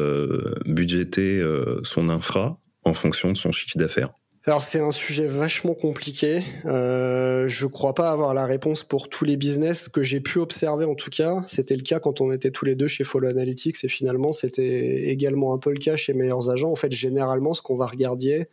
budgéter 0.66 1.44
son 1.84 2.10
infra 2.10 2.60
en 2.84 2.94
fonction 2.94 3.32
de 3.32 3.38
son 3.38 3.52
chiffre 3.52 3.78
d'affaires? 3.78 4.14
Alors 4.46 4.62
c'est 4.62 4.82
un 4.82 4.92
sujet 4.92 5.26
vachement 5.26 5.74
compliqué. 5.74 6.44
Euh, 6.66 7.48
je 7.48 7.66
crois 7.66 7.94
pas 7.94 8.12
avoir 8.12 8.34
la 8.34 8.46
réponse 8.46 8.84
pour 8.84 9.08
tous 9.08 9.24
les 9.24 9.38
business 9.38 9.88
que 9.88 10.04
j'ai 10.04 10.20
pu 10.20 10.40
observer 10.40 10.84
en 10.84 10.96
tout 10.96 11.10
cas. 11.10 11.42
C'était 11.48 11.78
le 11.78 11.82
cas 11.82 12.02
quand 12.02 12.20
on 12.20 12.30
était 12.30 12.52
tous 12.52 12.66
les 12.66 12.76
deux 12.76 12.88
chez 12.88 13.06
Follow 13.06 13.30
Analytics 13.30 13.82
et 13.86 13.88
finalement 13.88 14.34
c'était 14.34 15.10
également 15.10 15.54
un 15.54 15.60
peu 15.60 15.72
le 15.72 15.80
cas 15.80 15.96
chez 15.96 16.14
Meilleurs 16.14 16.50
Agents. 16.50 16.72
En 16.72 16.76
fait, 16.76 16.92
généralement, 16.92 17.54
ce 17.54 17.62
qu'on 17.62 17.78
va 17.78 17.86
regarder, 17.86 18.48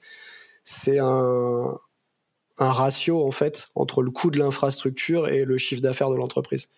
c'est 0.62 1.00
un, 1.00 1.76
un 2.60 2.70
ratio 2.70 3.26
en 3.26 3.32
fait 3.32 3.68
entre 3.74 4.02
le 4.02 4.10
coût 4.10 4.30
de 4.30 4.38
l'infrastructure 4.38 5.28
et 5.28 5.44
le 5.44 5.58
chiffre 5.58 5.82
d'affaires 5.82 6.10
de 6.10 6.16
l'entreprise. 6.16 6.68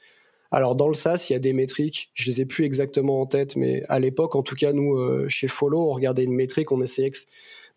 Alors 0.50 0.76
dans 0.76 0.88
le 0.88 0.94
SaaS, 0.94 1.26
il 1.28 1.32
y 1.32 1.36
a 1.36 1.38
des 1.38 1.52
métriques, 1.52 2.10
je 2.14 2.30
les 2.30 2.40
ai 2.40 2.46
plus 2.46 2.64
exactement 2.64 3.20
en 3.20 3.26
tête, 3.26 3.56
mais 3.56 3.82
à 3.88 3.98
l'époque, 3.98 4.36
en 4.36 4.42
tout 4.42 4.54
cas, 4.54 4.72
nous, 4.72 4.96
euh, 4.96 5.26
chez 5.28 5.48
Follow, 5.48 5.80
on 5.80 5.92
regardait 5.92 6.24
une 6.24 6.34
métrique, 6.34 6.72
on 6.72 6.80
essayait 6.82 7.10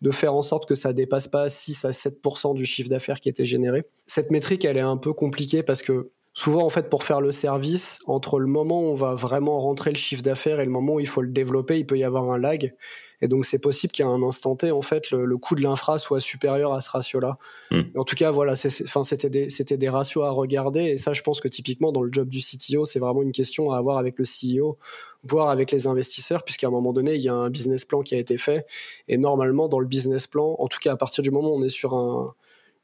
de 0.02 0.10
faire 0.10 0.34
en 0.34 0.42
sorte 0.42 0.68
que 0.68 0.74
ça 0.74 0.92
dépasse 0.92 1.26
pas 1.26 1.48
6 1.48 1.86
à 1.86 1.90
7% 1.90 2.54
du 2.54 2.66
chiffre 2.66 2.90
d'affaires 2.90 3.20
qui 3.20 3.30
était 3.30 3.46
généré. 3.46 3.84
Cette 4.04 4.30
métrique, 4.30 4.66
elle 4.66 4.76
est 4.76 4.80
un 4.80 4.98
peu 4.98 5.14
compliquée 5.14 5.62
parce 5.62 5.80
que 5.80 6.10
souvent, 6.34 6.66
en 6.66 6.68
fait, 6.68 6.90
pour 6.90 7.02
faire 7.02 7.22
le 7.22 7.32
service, 7.32 7.98
entre 8.06 8.38
le 8.38 8.46
moment 8.46 8.82
où 8.82 8.88
on 8.88 8.94
va 8.94 9.14
vraiment 9.14 9.58
rentrer 9.58 9.90
le 9.90 9.96
chiffre 9.96 10.22
d'affaires 10.22 10.60
et 10.60 10.66
le 10.66 10.70
moment 10.70 10.96
où 10.96 11.00
il 11.00 11.08
faut 11.08 11.22
le 11.22 11.30
développer, 11.30 11.78
il 11.78 11.86
peut 11.86 11.96
y 11.96 12.04
avoir 12.04 12.30
un 12.30 12.38
lag. 12.38 12.74
Et 13.22 13.28
donc, 13.28 13.44
c'est 13.44 13.58
possible 13.58 13.92
qu'à 13.92 14.06
un 14.06 14.22
instant 14.22 14.56
T, 14.56 14.70
en 14.70 14.82
fait, 14.82 15.10
le, 15.10 15.38
coût 15.38 15.54
de 15.54 15.62
l'infra 15.62 15.98
soit 15.98 16.20
supérieur 16.20 16.72
à 16.72 16.80
ce 16.80 16.90
ratio-là. 16.90 17.38
Hmm. 17.70 17.82
En 17.96 18.04
tout 18.04 18.14
cas, 18.14 18.30
voilà, 18.30 18.56
c'était 18.56 19.30
des, 19.30 19.48
des, 19.48 19.88
ratios 19.88 20.24
à 20.24 20.30
regarder. 20.30 20.84
Et 20.84 20.96
ça, 20.96 21.12
je 21.12 21.22
pense 21.22 21.40
que 21.40 21.48
typiquement, 21.48 21.92
dans 21.92 22.02
le 22.02 22.12
job 22.12 22.28
du 22.28 22.40
CTO, 22.40 22.84
c'est 22.84 22.98
vraiment 22.98 23.22
une 23.22 23.32
question 23.32 23.70
à 23.70 23.78
avoir 23.78 23.98
avec 23.98 24.16
le 24.18 24.24
CEO, 24.24 24.78
voire 25.24 25.48
avec 25.48 25.70
les 25.70 25.86
investisseurs, 25.86 26.44
puisqu'à 26.44 26.66
un 26.66 26.70
moment 26.70 26.92
donné, 26.92 27.14
il 27.14 27.22
y 27.22 27.28
a 27.28 27.34
un 27.34 27.50
business 27.50 27.84
plan 27.84 28.02
qui 28.02 28.14
a 28.14 28.18
été 28.18 28.38
fait. 28.38 28.66
Et 29.08 29.18
normalement, 29.18 29.68
dans 29.68 29.80
le 29.80 29.86
business 29.86 30.26
plan, 30.26 30.56
en 30.58 30.68
tout 30.68 30.78
cas, 30.80 30.92
à 30.92 30.96
partir 30.96 31.22
du 31.22 31.30
moment 31.30 31.50
où 31.50 31.58
on 31.58 31.62
est 31.62 31.68
sur 31.68 31.94
un, 31.94 32.34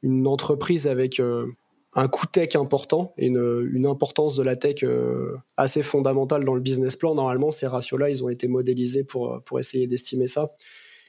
une 0.01 0.27
entreprise 0.27 0.87
avec... 0.87 1.19
Euh, 1.19 1.47
un 1.95 2.07
coût 2.07 2.25
tech 2.25 2.55
important 2.55 3.13
et 3.17 3.27
une, 3.27 3.85
importance 3.85 4.35
de 4.35 4.43
la 4.43 4.55
tech 4.55 4.83
euh, 4.83 5.37
assez 5.57 5.83
fondamentale 5.83 6.43
dans 6.43 6.55
le 6.55 6.61
business 6.61 6.95
plan. 6.95 7.13
Normalement, 7.13 7.51
ces 7.51 7.67
ratios-là, 7.67 8.09
ils 8.09 8.23
ont 8.23 8.29
été 8.29 8.47
modélisés 8.47 9.03
pour, 9.03 9.41
pour 9.45 9.59
essayer 9.59 9.85
d'estimer 9.87 10.27
ça. 10.27 10.49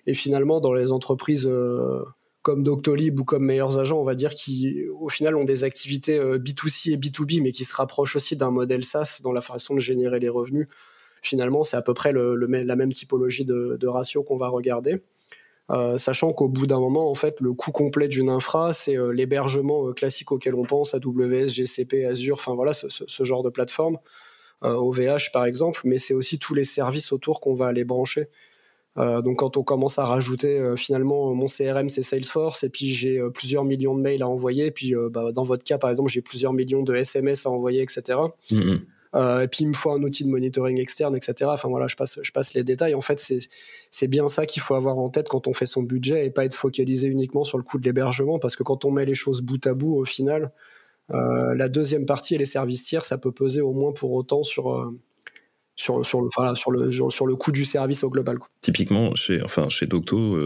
Et 0.07 0.15
finalement, 0.15 0.61
dans 0.61 0.75
les 0.75 0.93
entreprises 0.93 1.47
euh, 1.47 2.03
comme 2.43 2.63
Doctolib 2.63 3.19
ou 3.19 3.25
comme 3.25 3.47
Meilleurs 3.47 3.79
Agents, 3.79 3.99
on 3.99 4.05
va 4.05 4.15
dire 4.15 4.35
qui, 4.35 4.85
au 5.01 5.09
final, 5.09 5.37
ont 5.37 5.45
des 5.45 5.65
activités 5.65 6.19
B2C 6.21 6.91
euh, 6.91 6.93
et 6.93 6.97
B2B, 6.99 7.43
mais 7.43 7.53
qui 7.53 7.65
se 7.65 7.75
rapprochent 7.75 8.17
aussi 8.17 8.37
d'un 8.37 8.51
modèle 8.51 8.85
SaaS 8.85 9.21
dans 9.23 9.33
la 9.33 9.41
façon 9.41 9.75
de 9.75 9.81
générer 9.81 10.21
les 10.21 10.29
revenus. 10.29 10.69
Finalement, 11.23 11.65
c'est 11.65 11.79
à 11.79 11.83
peu 11.83 11.95
près 11.95 12.13
la 12.13 12.77
même 12.77 12.93
typologie 12.93 13.47
de, 13.47 13.79
de 13.81 13.87
ratio 13.87 14.23
qu'on 14.23 14.37
va 14.37 14.49
regarder. 14.49 15.01
Euh, 15.71 15.97
sachant 15.97 16.33
qu'au 16.33 16.49
bout 16.49 16.67
d'un 16.67 16.79
moment, 16.79 17.11
en 17.11 17.15
fait, 17.15 17.41
le 17.41 17.55
coût 17.55 17.73
complet 17.73 18.09
d'une 18.09 18.29
infra, 18.29 18.75
c'est 18.75 18.99
euh, 18.99 19.13
l'hébergement 19.13 19.89
euh, 19.89 19.93
classique 19.93 20.31
auquel 20.31 20.55
on 20.55 20.65
pense, 20.65 20.95
AWS, 20.95 21.49
GCP, 21.49 22.05
Azure, 22.05 22.37
enfin 22.37 22.55
voilà, 22.55 22.73
ce, 22.75 23.25
genre 23.25 23.43
de 23.43 23.51
plateforme, 23.51 23.99
OVH 24.63 25.31
par 25.33 25.45
exemple, 25.45 25.83
mais 25.85 25.99
c'est 25.99 26.15
aussi 26.15 26.39
tous 26.39 26.55
les 26.55 26.65
services 26.65 27.13
autour 27.13 27.41
qu'on 27.41 27.55
va 27.55 27.67
aller 27.67 27.85
brancher. 27.85 28.29
donc 28.97 29.41
quand 29.41 29.59
on 29.59 29.63
commence 29.63 29.99
à 29.99 30.07
rajouter 30.07 30.73
finalement 30.77 31.35
mon 31.35 31.47
CRM 31.47 31.91
c'est 31.91 32.01
Salesforce 32.01 32.65
et 32.65 32.71
puis 32.71 32.87
j'ai 32.87 33.21
plusieurs 33.35 33.65
millions 33.65 33.95
de 33.95 34.01
mails 34.01 34.23
à 34.23 34.29
envoyer, 34.29 34.71
puis 34.71 34.95
bah, 35.11 35.33
dans 35.33 35.45
votre 35.45 35.65
cas 35.65 35.77
par 35.77 35.91
exemple 35.91 36.11
j'ai 36.11 36.23
plusieurs 36.23 36.55
millions 36.55 36.83
de 36.83 36.95
SMS 36.95 37.45
à 37.45 37.51
envoyer, 37.51 37.83
etc. 37.83 38.21
et 39.15 39.47
puis 39.49 39.65
il 39.65 39.69
me 39.69 39.75
faut 39.75 39.93
un 39.93 40.03
outil 40.03 40.25
de 40.25 40.29
monitoring 40.29 40.81
externe, 40.81 41.15
etc. 41.17 41.51
Enfin 41.53 41.69
voilà, 41.69 41.87
je 41.87 41.95
passe, 41.97 42.55
les 42.55 42.65
détails. 42.65 42.95
En 42.95 43.01
fait, 43.01 43.25
c'est 43.91 44.09
bien 44.09 44.27
ça 44.29 44.45
qu'il 44.45 44.61
faut 44.61 44.75
avoir 44.75 44.99
en 44.99 45.09
tête 45.09 45.29
quand 45.29 45.47
on 45.47 45.55
fait 45.55 45.67
son 45.67 45.83
budget 45.83 46.27
et 46.27 46.31
pas 46.31 46.45
être 46.45 46.55
focalisé 46.55 47.07
uniquement 47.07 47.45
sur 47.45 47.59
le 47.59 47.65
coût 47.65 47.79
de 47.79 47.85
l'hébergement, 47.85 48.39
parce 48.39 48.57
que 48.57 48.65
quand 48.65 48.85
on 48.85 48.91
met 48.91 49.05
les 49.05 49.15
choses 49.15 49.41
bout 49.41 49.65
à 49.67 49.75
bout, 49.75 49.95
au 49.95 50.05
final, 50.05 50.51
euh, 51.13 51.55
la 51.55 51.69
deuxième 51.69 52.07
partie 52.07 52.35
et 52.35 52.39
les 52.39 52.47
services 52.47 52.85
tiers, 52.85 53.05
ça 53.05 53.19
peut 53.19 53.33
peser 53.33 53.61
au 53.61 53.73
moins 53.73 53.93
pour 53.93 54.13
autant 54.13 54.43
sur 54.43 54.73
euh, 54.73 54.99
le, 55.89 57.35
coût 57.35 57.53
du 57.53 57.65
service 57.65 58.03
au 58.03 58.11
global. 58.11 58.39
Typiquement, 58.63 59.15
chez, 59.15 59.41
enfin, 59.43 59.69
chez, 59.69 59.87
Docto, 59.87 60.37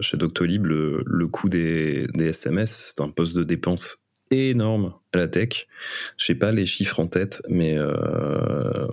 chez 0.00 0.16
Doctolib, 0.16 0.66
le, 0.66 1.28
coût 1.28 1.48
des 1.48 2.08
SMS, 2.18 2.94
c'est 2.96 3.02
un 3.02 3.08
poste 3.08 3.36
de 3.36 3.44
dépense 3.44 4.03
énorme 4.34 4.94
à 5.12 5.18
la 5.18 5.28
tech. 5.28 5.66
Je 6.16 6.26
sais 6.26 6.34
pas 6.34 6.52
les 6.52 6.66
chiffres 6.66 7.00
en 7.00 7.06
tête, 7.06 7.42
mais 7.48 7.74
euh, 7.76 8.86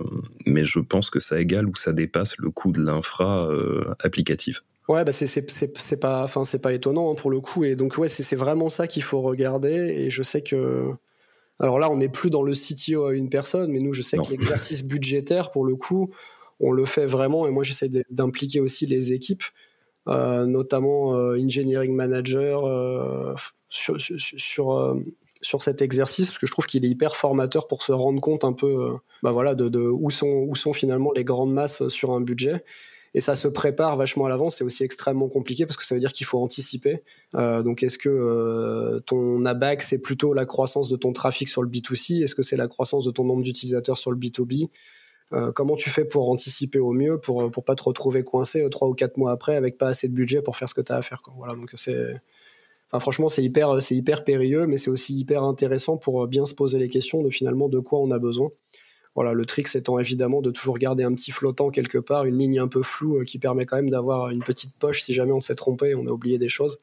mais 0.46 0.64
je 0.64 0.78
pense 0.80 1.10
que 1.10 1.20
ça 1.20 1.40
égale 1.40 1.66
ou 1.66 1.76
ça 1.76 1.92
dépasse 1.92 2.36
le 2.38 2.50
coût 2.50 2.72
de 2.72 2.82
l'infra 2.82 3.48
euh, 3.48 3.94
applicative. 4.00 4.60
Ouais, 4.88 5.04
bah 5.04 5.12
c'est 5.12 6.00
pas, 6.00 6.24
enfin 6.24 6.44
c'est 6.44 6.60
pas 6.60 6.72
étonnant 6.72 7.12
hein, 7.12 7.14
pour 7.14 7.30
le 7.30 7.40
coup. 7.40 7.64
Et 7.64 7.76
donc 7.76 7.96
ouais, 7.98 8.08
c'est 8.08 8.36
vraiment 8.36 8.68
ça 8.68 8.86
qu'il 8.86 9.02
faut 9.02 9.20
regarder. 9.20 9.68
Et 9.70 10.10
je 10.10 10.22
sais 10.22 10.42
que, 10.42 10.90
alors 11.60 11.78
là, 11.78 11.90
on 11.90 11.96
n'est 11.96 12.08
plus 12.08 12.30
dans 12.30 12.42
le 12.42 12.52
CTO 12.52 13.06
à 13.06 13.14
une 13.14 13.28
personne, 13.28 13.70
mais 13.70 13.78
nous, 13.78 13.92
je 13.92 14.02
sais 14.02 14.16
que 14.16 14.30
l'exercice 14.30 14.82
budgétaire, 14.84 15.50
pour 15.50 15.64
le 15.64 15.76
coup, 15.76 16.12
on 16.60 16.72
le 16.72 16.84
fait 16.84 17.06
vraiment. 17.06 17.46
Et 17.46 17.50
moi, 17.50 17.62
j'essaie 17.62 17.90
d'impliquer 18.10 18.60
aussi 18.60 18.86
les 18.86 19.12
équipes, 19.12 19.44
euh, 20.08 20.46
notamment 20.46 21.10
engineering 21.10 21.94
manager, 21.94 23.38
sur, 23.68 24.00
sur, 24.00 24.18
sur 24.18 24.96
cet 25.42 25.82
exercice 25.82 26.28
parce 26.28 26.38
que 26.38 26.46
je 26.46 26.52
trouve 26.52 26.66
qu'il 26.66 26.84
est 26.84 26.88
hyper 26.88 27.16
formateur 27.16 27.66
pour 27.66 27.82
se 27.82 27.92
rendre 27.92 28.20
compte 28.20 28.44
un 28.44 28.52
peu 28.52 28.66
euh, 28.66 28.92
bah 29.22 29.32
voilà 29.32 29.54
de, 29.54 29.78
où 29.78 30.10
sont 30.10 30.46
où 30.48 30.54
sont 30.54 30.72
finalement 30.72 31.12
les 31.12 31.24
grandes 31.24 31.52
masses 31.52 31.88
sur 31.88 32.12
un 32.12 32.20
budget. 32.20 32.64
Et 33.14 33.20
ça 33.20 33.34
se 33.34 33.46
prépare 33.46 33.98
vachement 33.98 34.24
à 34.24 34.30
l'avance 34.30 34.56
c'est 34.56 34.64
aussi 34.64 34.84
extrêmement 34.84 35.28
compliqué 35.28 35.66
parce 35.66 35.76
que 35.76 35.84
ça 35.84 35.94
veut 35.94 36.00
dire 36.00 36.12
qu'il 36.12 36.26
faut 36.26 36.38
anticiper. 36.38 37.02
Euh, 37.34 37.62
donc 37.62 37.82
est-ce 37.82 37.98
que 37.98 38.08
euh, 38.08 39.00
ton 39.00 39.44
ABAC 39.44 39.82
c'est 39.82 39.98
plutôt 39.98 40.32
la 40.32 40.46
croissance 40.46 40.88
de 40.88 40.96
ton 40.96 41.12
trafic 41.12 41.48
sur 41.48 41.62
le 41.62 41.68
B2C 41.68 42.22
est-ce 42.22 42.34
que 42.34 42.42
c'est 42.42 42.56
la 42.56 42.68
croissance 42.68 43.04
de 43.04 43.10
ton 43.10 43.24
nombre 43.24 43.42
d'utilisateurs 43.42 43.98
sur 43.98 44.10
le 44.10 44.16
B2B 44.16 44.70
comment 45.54 45.76
tu 45.76 45.88
fais 45.88 46.04
pour 46.04 46.28
anticiper 46.28 46.78
au 46.78 46.92
mieux 46.92 47.18
pour 47.18 47.50
pour 47.50 47.64
pas 47.64 47.74
te 47.74 47.82
retrouver 47.82 48.22
coincé 48.22 48.68
trois 48.70 48.86
ou 48.86 48.92
quatre 48.92 49.16
mois 49.16 49.32
après 49.32 49.56
avec 49.56 49.78
pas 49.78 49.88
assez 49.88 50.06
de 50.06 50.12
budget 50.12 50.42
pour 50.42 50.58
faire 50.58 50.68
ce 50.68 50.74
que 50.74 50.82
tu 50.82 50.92
as 50.92 50.96
à 50.96 51.02
faire 51.02 51.22
voilà 51.38 51.54
donc 51.54 51.70
c'est 51.74 52.20
franchement, 53.00 53.28
c'est 53.28 53.42
hyper, 53.42 53.82
c'est 53.82 53.94
hyper 53.94 54.24
périlleux, 54.24 54.66
mais 54.66 54.76
c'est 54.76 54.90
aussi 54.90 55.14
hyper 55.14 55.42
intéressant 55.42 55.96
pour 55.96 56.26
bien 56.26 56.44
se 56.46 56.54
poser 56.54 56.78
les 56.78 56.88
questions 56.88 57.22
de 57.22 57.30
finalement 57.30 57.68
de 57.68 57.78
quoi 57.78 58.00
on 58.00 58.10
a 58.10 58.18
besoin. 58.18 58.50
Voilà, 59.14 59.34
le 59.34 59.44
trick 59.44 59.74
étant 59.74 59.98
évidemment 59.98 60.40
de 60.40 60.50
toujours 60.50 60.78
garder 60.78 61.04
un 61.04 61.12
petit 61.12 61.32
flottant 61.32 61.70
quelque 61.70 61.98
part, 61.98 62.24
une 62.24 62.38
ligne 62.38 62.58
un 62.58 62.68
peu 62.68 62.82
floue 62.82 63.18
euh, 63.18 63.24
qui 63.24 63.38
permet 63.38 63.66
quand 63.66 63.76
même 63.76 63.90
d'avoir 63.90 64.30
une 64.30 64.42
petite 64.42 64.74
poche 64.78 65.02
si 65.02 65.12
jamais 65.12 65.32
on 65.32 65.40
s'est 65.40 65.54
trompé, 65.54 65.94
on 65.94 66.06
a 66.06 66.10
oublié 66.10 66.38
des 66.38 66.48
choses. 66.48 66.80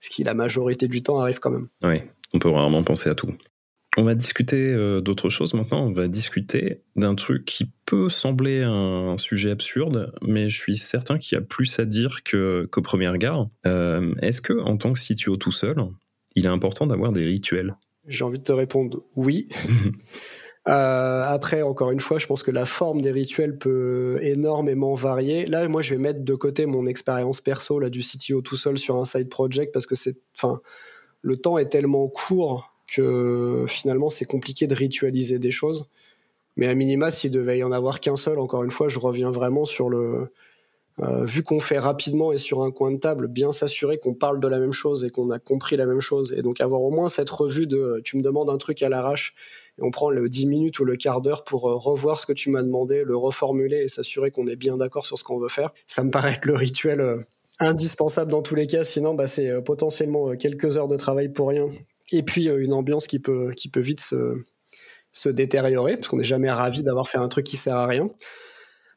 Ce 0.00 0.08
qui 0.08 0.24
la 0.24 0.32
majorité 0.32 0.88
du 0.88 1.02
temps 1.02 1.20
arrive 1.20 1.38
quand 1.38 1.50
même. 1.50 1.68
Oui, 1.82 2.00
on 2.32 2.38
peut 2.38 2.48
rarement 2.48 2.82
penser 2.82 3.10
à 3.10 3.14
tout. 3.14 3.34
On 3.96 4.04
va 4.04 4.14
discuter 4.14 4.72
euh, 4.72 5.00
d'autre 5.00 5.30
chose 5.30 5.52
maintenant. 5.54 5.84
On 5.84 5.90
va 5.90 6.06
discuter 6.06 6.82
d'un 6.94 7.14
truc 7.14 7.44
qui 7.44 7.70
peut 7.86 8.08
sembler 8.08 8.62
un 8.62 9.18
sujet 9.18 9.50
absurde, 9.50 10.12
mais 10.22 10.48
je 10.48 10.58
suis 10.58 10.76
certain 10.76 11.18
qu'il 11.18 11.36
y 11.36 11.38
a 11.38 11.44
plus 11.44 11.78
à 11.80 11.84
dire 11.84 12.20
qu'au 12.22 12.82
premier 12.82 13.08
regard. 13.08 13.48
Euh, 13.66 14.14
est-ce 14.22 14.40
que, 14.40 14.52
en 14.60 14.76
tant 14.76 14.92
que 14.92 15.00
CTO 15.00 15.36
tout 15.36 15.52
seul, 15.52 15.76
il 16.36 16.46
est 16.46 16.50
important 16.50 16.86
d'avoir 16.86 17.12
des 17.12 17.24
rituels? 17.24 17.76
J'ai 18.06 18.24
envie 18.24 18.38
de 18.38 18.44
te 18.44 18.52
répondre 18.52 19.02
oui. 19.16 19.48
Euh, 20.68 21.22
après, 21.26 21.62
encore 21.62 21.90
une 21.90 22.00
fois, 22.00 22.18
je 22.18 22.26
pense 22.26 22.42
que 22.42 22.50
la 22.50 22.66
forme 22.66 23.00
des 23.00 23.10
rituels 23.10 23.56
peut 23.56 24.18
énormément 24.20 24.92
varier. 24.92 25.46
Là, 25.46 25.66
moi, 25.68 25.80
je 25.80 25.94
vais 25.94 26.00
mettre 26.00 26.22
de 26.22 26.34
côté 26.34 26.66
mon 26.66 26.84
expérience 26.84 27.40
perso 27.40 27.80
là 27.80 27.88
du 27.88 28.00
CTO 28.00 28.42
tout 28.42 28.56
seul 28.56 28.76
sur 28.76 28.96
un 28.96 29.06
side 29.06 29.30
project 29.30 29.72
parce 29.72 29.86
que 29.86 29.94
c'est, 29.94 30.18
enfin, 30.36 30.60
le 31.22 31.38
temps 31.38 31.56
est 31.56 31.70
tellement 31.70 32.08
court 32.08 32.74
que 32.92 33.64
finalement 33.68 34.10
c'est 34.10 34.24
compliqué 34.24 34.66
de 34.66 34.74
ritualiser 34.74 35.38
des 35.38 35.50
choses. 35.50 35.86
Mais 36.56 36.68
à 36.68 36.74
minima, 36.74 37.10
s'il 37.10 37.30
devait 37.30 37.58
y 37.58 37.64
en 37.64 37.72
avoir 37.72 38.00
qu'un 38.00 38.16
seul, 38.16 38.38
encore 38.38 38.64
une 38.64 38.70
fois, 38.70 38.88
je 38.88 38.98
reviens 38.98 39.30
vraiment 39.30 39.64
sur 39.64 39.88
le 39.88 40.30
euh, 41.02 41.24
vu 41.24 41.42
qu'on 41.42 41.60
fait 41.60 41.78
rapidement 41.78 42.32
et 42.32 42.36
sur 42.36 42.62
un 42.62 42.70
coin 42.70 42.90
de 42.90 42.98
table, 42.98 43.26
bien 43.26 43.52
s'assurer 43.52 43.96
qu'on 43.98 44.12
parle 44.12 44.38
de 44.38 44.48
la 44.48 44.58
même 44.58 44.72
chose 44.72 45.02
et 45.04 45.10
qu'on 45.10 45.30
a 45.30 45.38
compris 45.38 45.76
la 45.76 45.86
même 45.86 46.00
chose. 46.02 46.34
Et 46.36 46.42
donc 46.42 46.60
avoir 46.60 46.82
au 46.82 46.90
moins 46.90 47.08
cette 47.08 47.30
revue 47.30 47.66
de 47.66 48.02
tu 48.04 48.18
me 48.18 48.22
demandes 48.22 48.50
un 48.50 48.58
truc 48.58 48.82
à 48.82 48.90
l'arrache 48.90 49.34
et 49.78 49.82
on 49.82 49.90
prend 49.90 50.10
le 50.10 50.28
10 50.28 50.46
minutes 50.46 50.78
ou 50.78 50.84
le 50.84 50.96
quart 50.96 51.22
d'heure 51.22 51.44
pour 51.44 51.70
euh, 51.70 51.76
revoir 51.76 52.20
ce 52.20 52.26
que 52.26 52.34
tu 52.34 52.50
m'as 52.50 52.62
demandé, 52.62 53.02
le 53.04 53.16
reformuler 53.16 53.78
et 53.78 53.88
s'assurer 53.88 54.30
qu'on 54.30 54.46
est 54.46 54.56
bien 54.56 54.76
d'accord 54.76 55.06
sur 55.06 55.16
ce 55.16 55.24
qu'on 55.24 55.38
veut 55.38 55.48
faire. 55.48 55.72
Ça 55.86 56.04
me 56.04 56.10
paraît 56.10 56.32
être 56.32 56.44
le 56.44 56.54
rituel 56.54 57.00
euh, 57.00 57.16
indispensable 57.60 58.30
dans 58.30 58.42
tous 58.42 58.54
les 58.54 58.66
cas, 58.66 58.84
sinon 58.84 59.14
bah, 59.14 59.26
c'est 59.26 59.62
potentiellement 59.62 60.36
quelques 60.36 60.76
heures 60.76 60.88
de 60.88 60.96
travail 60.96 61.30
pour 61.30 61.48
rien. 61.48 61.70
Et 62.12 62.22
puis 62.22 62.48
une 62.48 62.72
ambiance 62.72 63.06
qui 63.06 63.18
peut, 63.18 63.52
qui 63.56 63.68
peut 63.68 63.80
vite 63.80 64.00
se, 64.00 64.44
se 65.12 65.28
détériorer, 65.28 65.96
parce 65.96 66.08
qu'on 66.08 66.18
n'est 66.18 66.24
jamais 66.24 66.50
ravi 66.50 66.82
d'avoir 66.82 67.08
fait 67.08 67.18
un 67.18 67.28
truc 67.28 67.46
qui 67.46 67.56
sert 67.56 67.76
à 67.76 67.86
rien. 67.86 68.10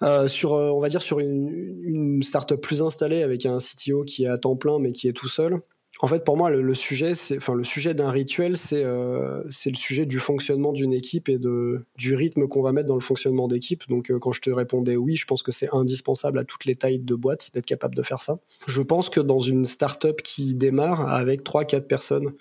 Euh, 0.02 0.28
sur, 0.28 0.54
euh, 0.54 0.70
on 0.72 0.80
va 0.80 0.90
dire, 0.90 1.02
sur 1.02 1.20
une, 1.20 1.50
une 1.84 2.24
startup 2.24 2.60
plus 2.60 2.82
installée 2.82 3.24
avec 3.24 3.46
un 3.46 3.58
CTO 3.58 4.04
qui 4.04 4.26
est 4.26 4.28
à 4.28 4.38
temps 4.38 4.58
plein 4.58 4.80
mais 4.80 4.92
qui 4.92 5.08
est 5.08 5.14
tout 5.14 5.30
seul. 5.30 5.62
En 6.02 6.08
fait, 6.08 6.26
pour 6.26 6.36
moi, 6.36 6.50
le, 6.50 6.74
sujet, 6.74 7.12
enfin, 7.38 7.54
le 7.54 7.64
sujet 7.64 7.94
d'un 7.94 8.10
rituel, 8.10 8.58
c'est, 8.58 8.84
euh, 8.84 9.44
c'est 9.52 9.70
le 9.70 9.76
sujet 9.76 10.06
du 10.08 10.20
fonctionnement 10.20 10.74
d'une 10.74 10.92
équipe 10.92 11.30
et 11.30 11.38
de, 11.38 11.86
du 11.98 12.16
rythme 12.16 12.48
qu'on 12.48 12.64
va 12.64 12.72
mettre 12.72 12.88
dans 12.88 12.96
le 12.96 13.02
fonctionnement 13.02 13.48
d'équipe. 13.48 13.88
Donc, 13.88 14.12
quand 14.20 14.32
je 14.32 14.42
te 14.42 14.50
répondais 14.50 14.98
oui, 14.98 15.16
je 15.16 15.26
pense 15.26 15.44
que 15.44 15.52
c'est 15.52 15.70
indispensable 15.72 16.40
à 16.40 16.44
toutes 16.44 16.66
les 16.66 16.76
tailles 16.76 17.00
de 17.00 17.16
boîte 17.16 17.52
d'être 17.54 17.68
capable 17.68 17.94
de 17.96 18.02
faire 18.02 18.22
ça. 18.22 18.40
Je 18.66 18.82
pense 18.82 19.10
que 19.10 19.20
dans 19.20 19.40
une 19.40 19.66
startup 19.66 20.22
qui 20.24 20.56
démarre 20.56 21.08
avec 21.08 21.44
3-4 21.44 21.82
personnes, 21.82 22.34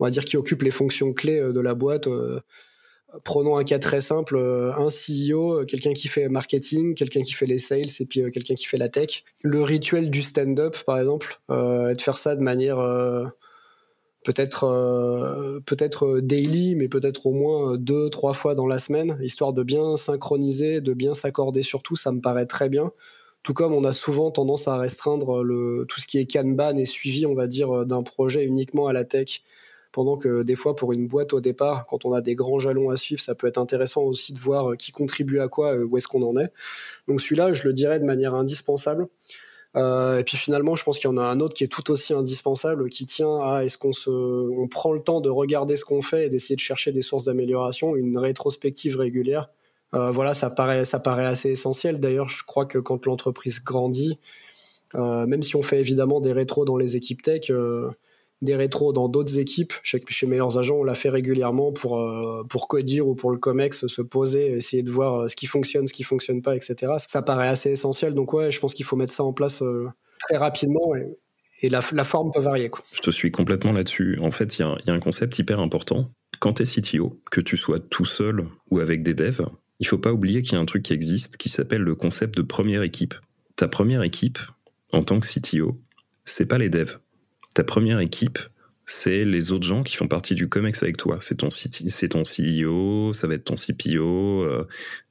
on 0.00 0.04
va 0.04 0.10
dire 0.10 0.24
qui 0.24 0.36
occupent 0.36 0.62
les 0.62 0.70
fonctions 0.70 1.12
clés 1.12 1.40
de 1.40 1.60
la 1.60 1.74
boîte, 1.74 2.08
Prenons 3.24 3.56
un 3.56 3.64
cas 3.64 3.78
très 3.78 4.00
simple, 4.00 4.36
euh, 4.36 4.72
un 4.74 4.88
CEO, 4.88 5.60
euh, 5.60 5.64
quelqu'un 5.64 5.92
qui 5.92 6.08
fait 6.08 6.28
marketing, 6.28 6.94
quelqu'un 6.94 7.22
qui 7.22 7.32
fait 7.32 7.46
les 7.46 7.58
sales 7.58 7.90
et 7.98 8.06
puis 8.06 8.20
euh, 8.20 8.30
quelqu'un 8.30 8.54
qui 8.54 8.66
fait 8.66 8.76
la 8.76 8.88
tech. 8.88 9.24
Le 9.42 9.62
rituel 9.62 10.10
du 10.10 10.22
stand-up, 10.22 10.76
par 10.86 10.98
exemple, 10.98 11.40
euh, 11.50 11.94
de 11.94 12.00
faire 12.00 12.18
ça 12.18 12.36
de 12.36 12.40
manière 12.40 12.76
peut-être 14.24 15.60
peut-être 15.66 16.20
daily, 16.20 16.76
mais 16.76 16.88
peut-être 16.88 17.26
au 17.26 17.32
moins 17.32 17.76
deux, 17.76 18.10
trois 18.10 18.34
fois 18.34 18.54
dans 18.54 18.66
la 18.66 18.78
semaine, 18.78 19.18
histoire 19.22 19.52
de 19.52 19.62
bien 19.62 19.96
synchroniser, 19.96 20.80
de 20.80 20.92
bien 20.92 21.14
s'accorder 21.14 21.62
sur 21.62 21.82
tout, 21.82 21.96
ça 21.96 22.12
me 22.12 22.20
paraît 22.20 22.46
très 22.46 22.68
bien. 22.68 22.92
Tout 23.42 23.54
comme 23.54 23.72
on 23.72 23.84
a 23.84 23.92
souvent 23.92 24.30
tendance 24.30 24.68
à 24.68 24.76
restreindre 24.76 25.42
tout 25.88 26.00
ce 26.00 26.06
qui 26.06 26.18
est 26.18 26.30
Kanban 26.30 26.76
et 26.76 26.84
suivi, 26.84 27.24
on 27.26 27.34
va 27.34 27.46
dire, 27.46 27.86
d'un 27.86 28.02
projet 28.02 28.44
uniquement 28.44 28.86
à 28.86 28.92
la 28.92 29.04
tech 29.04 29.42
pendant 29.92 30.16
que 30.16 30.42
des 30.42 30.56
fois 30.56 30.76
pour 30.76 30.92
une 30.92 31.06
boîte 31.06 31.32
au 31.32 31.40
départ, 31.40 31.86
quand 31.86 32.04
on 32.04 32.12
a 32.12 32.20
des 32.20 32.34
grands 32.34 32.58
jalons 32.58 32.90
à 32.90 32.96
suivre, 32.96 33.20
ça 33.20 33.34
peut 33.34 33.46
être 33.46 33.58
intéressant 33.58 34.02
aussi 34.02 34.32
de 34.32 34.38
voir 34.38 34.72
euh, 34.72 34.76
qui 34.76 34.92
contribue 34.92 35.40
à 35.40 35.48
quoi, 35.48 35.74
euh, 35.74 35.84
où 35.84 35.96
est-ce 35.96 36.08
qu'on 36.08 36.22
en 36.22 36.36
est. 36.36 36.52
Donc 37.08 37.20
celui-là, 37.20 37.52
je 37.52 37.66
le 37.66 37.72
dirais 37.72 37.98
de 37.98 38.04
manière 38.04 38.34
indispensable. 38.34 39.08
Euh, 39.76 40.18
et 40.18 40.24
puis 40.24 40.36
finalement, 40.36 40.74
je 40.74 40.82
pense 40.82 40.98
qu'il 40.98 41.08
y 41.08 41.12
en 41.12 41.16
a 41.16 41.22
un 41.22 41.40
autre 41.40 41.54
qui 41.54 41.64
est 41.64 41.68
tout 41.68 41.90
aussi 41.90 42.12
indispensable, 42.12 42.88
qui 42.88 43.06
tient 43.06 43.38
à 43.40 43.64
est-ce 43.64 43.78
qu'on 43.78 43.92
se, 43.92 44.10
on 44.10 44.68
prend 44.68 44.92
le 44.92 45.00
temps 45.00 45.20
de 45.20 45.28
regarder 45.28 45.76
ce 45.76 45.84
qu'on 45.84 46.02
fait 46.02 46.26
et 46.26 46.28
d'essayer 46.28 46.56
de 46.56 46.60
chercher 46.60 46.92
des 46.92 47.02
sources 47.02 47.24
d'amélioration, 47.24 47.94
une 47.96 48.18
rétrospective 48.18 48.96
régulière. 48.96 49.50
Voilà, 49.92 50.34
ça 50.34 50.50
paraît, 50.50 50.84
ça 50.84 51.00
paraît 51.00 51.26
assez 51.26 51.50
essentiel. 51.50 51.98
D'ailleurs, 51.98 52.28
je 52.28 52.44
crois 52.44 52.64
que 52.64 52.78
quand 52.78 53.06
l'entreprise 53.06 53.60
grandit, 53.60 54.20
même 54.94 55.42
si 55.42 55.56
on 55.56 55.62
fait 55.62 55.80
évidemment 55.80 56.20
des 56.20 56.32
rétros 56.32 56.64
dans 56.64 56.76
les 56.76 56.94
équipes 56.94 57.22
tech, 57.22 57.50
des 58.42 58.56
rétros 58.56 58.92
dans 58.92 59.08
d'autres 59.08 59.38
équipes. 59.38 59.72
Chez, 59.82 60.02
chez 60.08 60.26
Meilleurs 60.26 60.58
Agents, 60.58 60.76
on 60.76 60.84
l'a 60.84 60.94
fait 60.94 61.10
régulièrement 61.10 61.72
pour, 61.72 62.00
euh, 62.00 62.44
pour 62.48 62.68
Codir 62.68 63.06
ou 63.06 63.14
pour 63.14 63.30
le 63.30 63.38
COMEX, 63.38 63.86
se 63.86 64.02
poser, 64.02 64.52
essayer 64.52 64.82
de 64.82 64.90
voir 64.90 65.20
euh, 65.22 65.28
ce 65.28 65.36
qui 65.36 65.46
fonctionne, 65.46 65.86
ce 65.86 65.92
qui 65.92 66.02
fonctionne 66.02 66.42
pas, 66.42 66.56
etc. 66.56 66.92
Ça 67.06 67.22
paraît 67.22 67.48
assez 67.48 67.70
essentiel. 67.70 68.14
Donc 68.14 68.32
ouais, 68.32 68.50
je 68.50 68.60
pense 68.60 68.74
qu'il 68.74 68.84
faut 68.84 68.96
mettre 68.96 69.12
ça 69.12 69.24
en 69.24 69.32
place 69.32 69.62
euh, 69.62 69.88
très 70.20 70.36
rapidement 70.36 70.94
et, 70.94 71.16
la, 71.68 71.82
forme 71.82 72.30
peut 72.32 72.40
varier. 72.40 72.70
Quoi. 72.70 72.82
Je 72.90 73.00
te 73.00 73.10
suis 73.10 73.30
complètement 73.30 73.72
là-dessus. 73.72 74.18
En 74.22 74.30
fait, 74.30 74.58
il 74.58 74.62
y, 74.62 74.88
y, 74.88 74.90
a 74.90 74.94
un 74.94 75.00
concept 75.00 75.38
hyper 75.38 75.60
important. 75.60 76.10
Quand 76.38 76.54
tu 76.54 76.62
es 76.62 76.64
CTO, 76.64 77.20
que 77.30 77.42
tu 77.42 77.58
sois 77.58 77.78
tout 77.78 78.06
seul 78.06 78.46
ou 78.70 78.78
avec 78.78 79.02
des 79.02 79.12
devs, 79.12 79.44
il 79.78 79.86
faut 79.86 79.98
pas 79.98 80.10
oublier 80.10 80.40
qu'il 80.40 80.54
y 80.54 80.56
a 80.56 80.58
un 80.58 80.64
truc 80.64 80.84
qui 80.84 80.94
existe 80.94 81.36
qui 81.36 81.50
s'appelle 81.50 81.82
le 81.82 81.94
concept 81.94 82.34
de 82.34 82.40
première 82.40 82.82
équipe. 82.82 83.14
Ta 83.56 83.68
première 83.68 84.02
équipe, 84.02 84.38
en 84.92 85.02
tant 85.02 85.20
que 85.20 85.26
CTO, 85.26 85.78
c'est 86.24 86.46
pas 86.46 86.56
les 86.56 86.70
devs 86.70 86.98
ta 87.54 87.64
première 87.64 88.00
équipe, 88.00 88.38
c'est 88.86 89.24
les 89.24 89.52
autres 89.52 89.66
gens 89.66 89.82
qui 89.82 89.96
font 89.96 90.08
partie 90.08 90.34
du 90.34 90.48
COMEX 90.48 90.82
avec 90.82 90.96
toi. 90.96 91.18
C'est 91.20 91.36
ton, 91.36 91.48
ton 91.48 92.22
CEO, 92.22 93.12
ça 93.12 93.26
va 93.28 93.34
être 93.34 93.44
ton 93.44 93.54
CPO, 93.54 94.42
euh, 94.42 94.66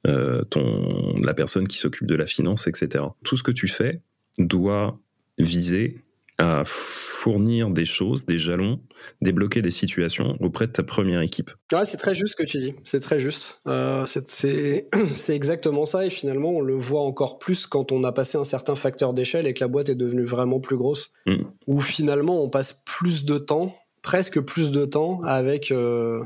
euh, 0.06 0.44
ton, 0.44 1.18
la 1.22 1.32
personne 1.34 1.66
qui 1.66 1.78
s'occupe 1.78 2.06
de 2.06 2.14
la 2.14 2.26
finance, 2.26 2.66
etc. 2.66 3.04
Tout 3.24 3.36
ce 3.36 3.42
que 3.42 3.52
tu 3.52 3.68
fais 3.68 4.02
doit 4.38 4.98
viser 5.38 6.02
à 6.40 6.62
fournir 6.64 7.68
des 7.70 7.84
choses, 7.84 8.24
des 8.24 8.38
jalons, 8.38 8.80
débloquer 9.20 9.60
des 9.60 9.70
situations 9.70 10.36
auprès 10.40 10.66
de 10.66 10.72
ta 10.72 10.82
première 10.82 11.20
équipe. 11.20 11.50
Ouais, 11.70 11.84
c'est 11.84 11.98
très 11.98 12.14
juste 12.14 12.32
ce 12.32 12.36
que 12.36 12.48
tu 12.48 12.58
dis, 12.58 12.74
c'est 12.84 13.00
très 13.00 13.20
juste. 13.20 13.58
Euh, 13.66 14.06
c'est 14.26 14.88
exactement 15.28 15.84
ça 15.84 16.06
et 16.06 16.10
finalement 16.10 16.48
on 16.48 16.62
le 16.62 16.74
voit 16.74 17.02
encore 17.02 17.38
plus 17.38 17.66
quand 17.66 17.92
on 17.92 18.04
a 18.04 18.12
passé 18.12 18.38
un 18.38 18.44
certain 18.44 18.74
facteur 18.74 19.12
d'échelle 19.12 19.46
et 19.46 19.52
que 19.52 19.62
la 19.62 19.68
boîte 19.68 19.90
est 19.90 19.94
devenue 19.94 20.24
vraiment 20.24 20.60
plus 20.60 20.76
grosse, 20.76 21.12
mm. 21.26 21.42
où 21.66 21.80
finalement 21.80 22.42
on 22.42 22.48
passe 22.48 22.74
plus 22.86 23.26
de 23.26 23.36
temps, 23.36 23.76
presque 24.02 24.40
plus 24.40 24.70
de 24.70 24.84
temps 24.84 25.20
avec... 25.24 25.70
Euh, 25.70 26.24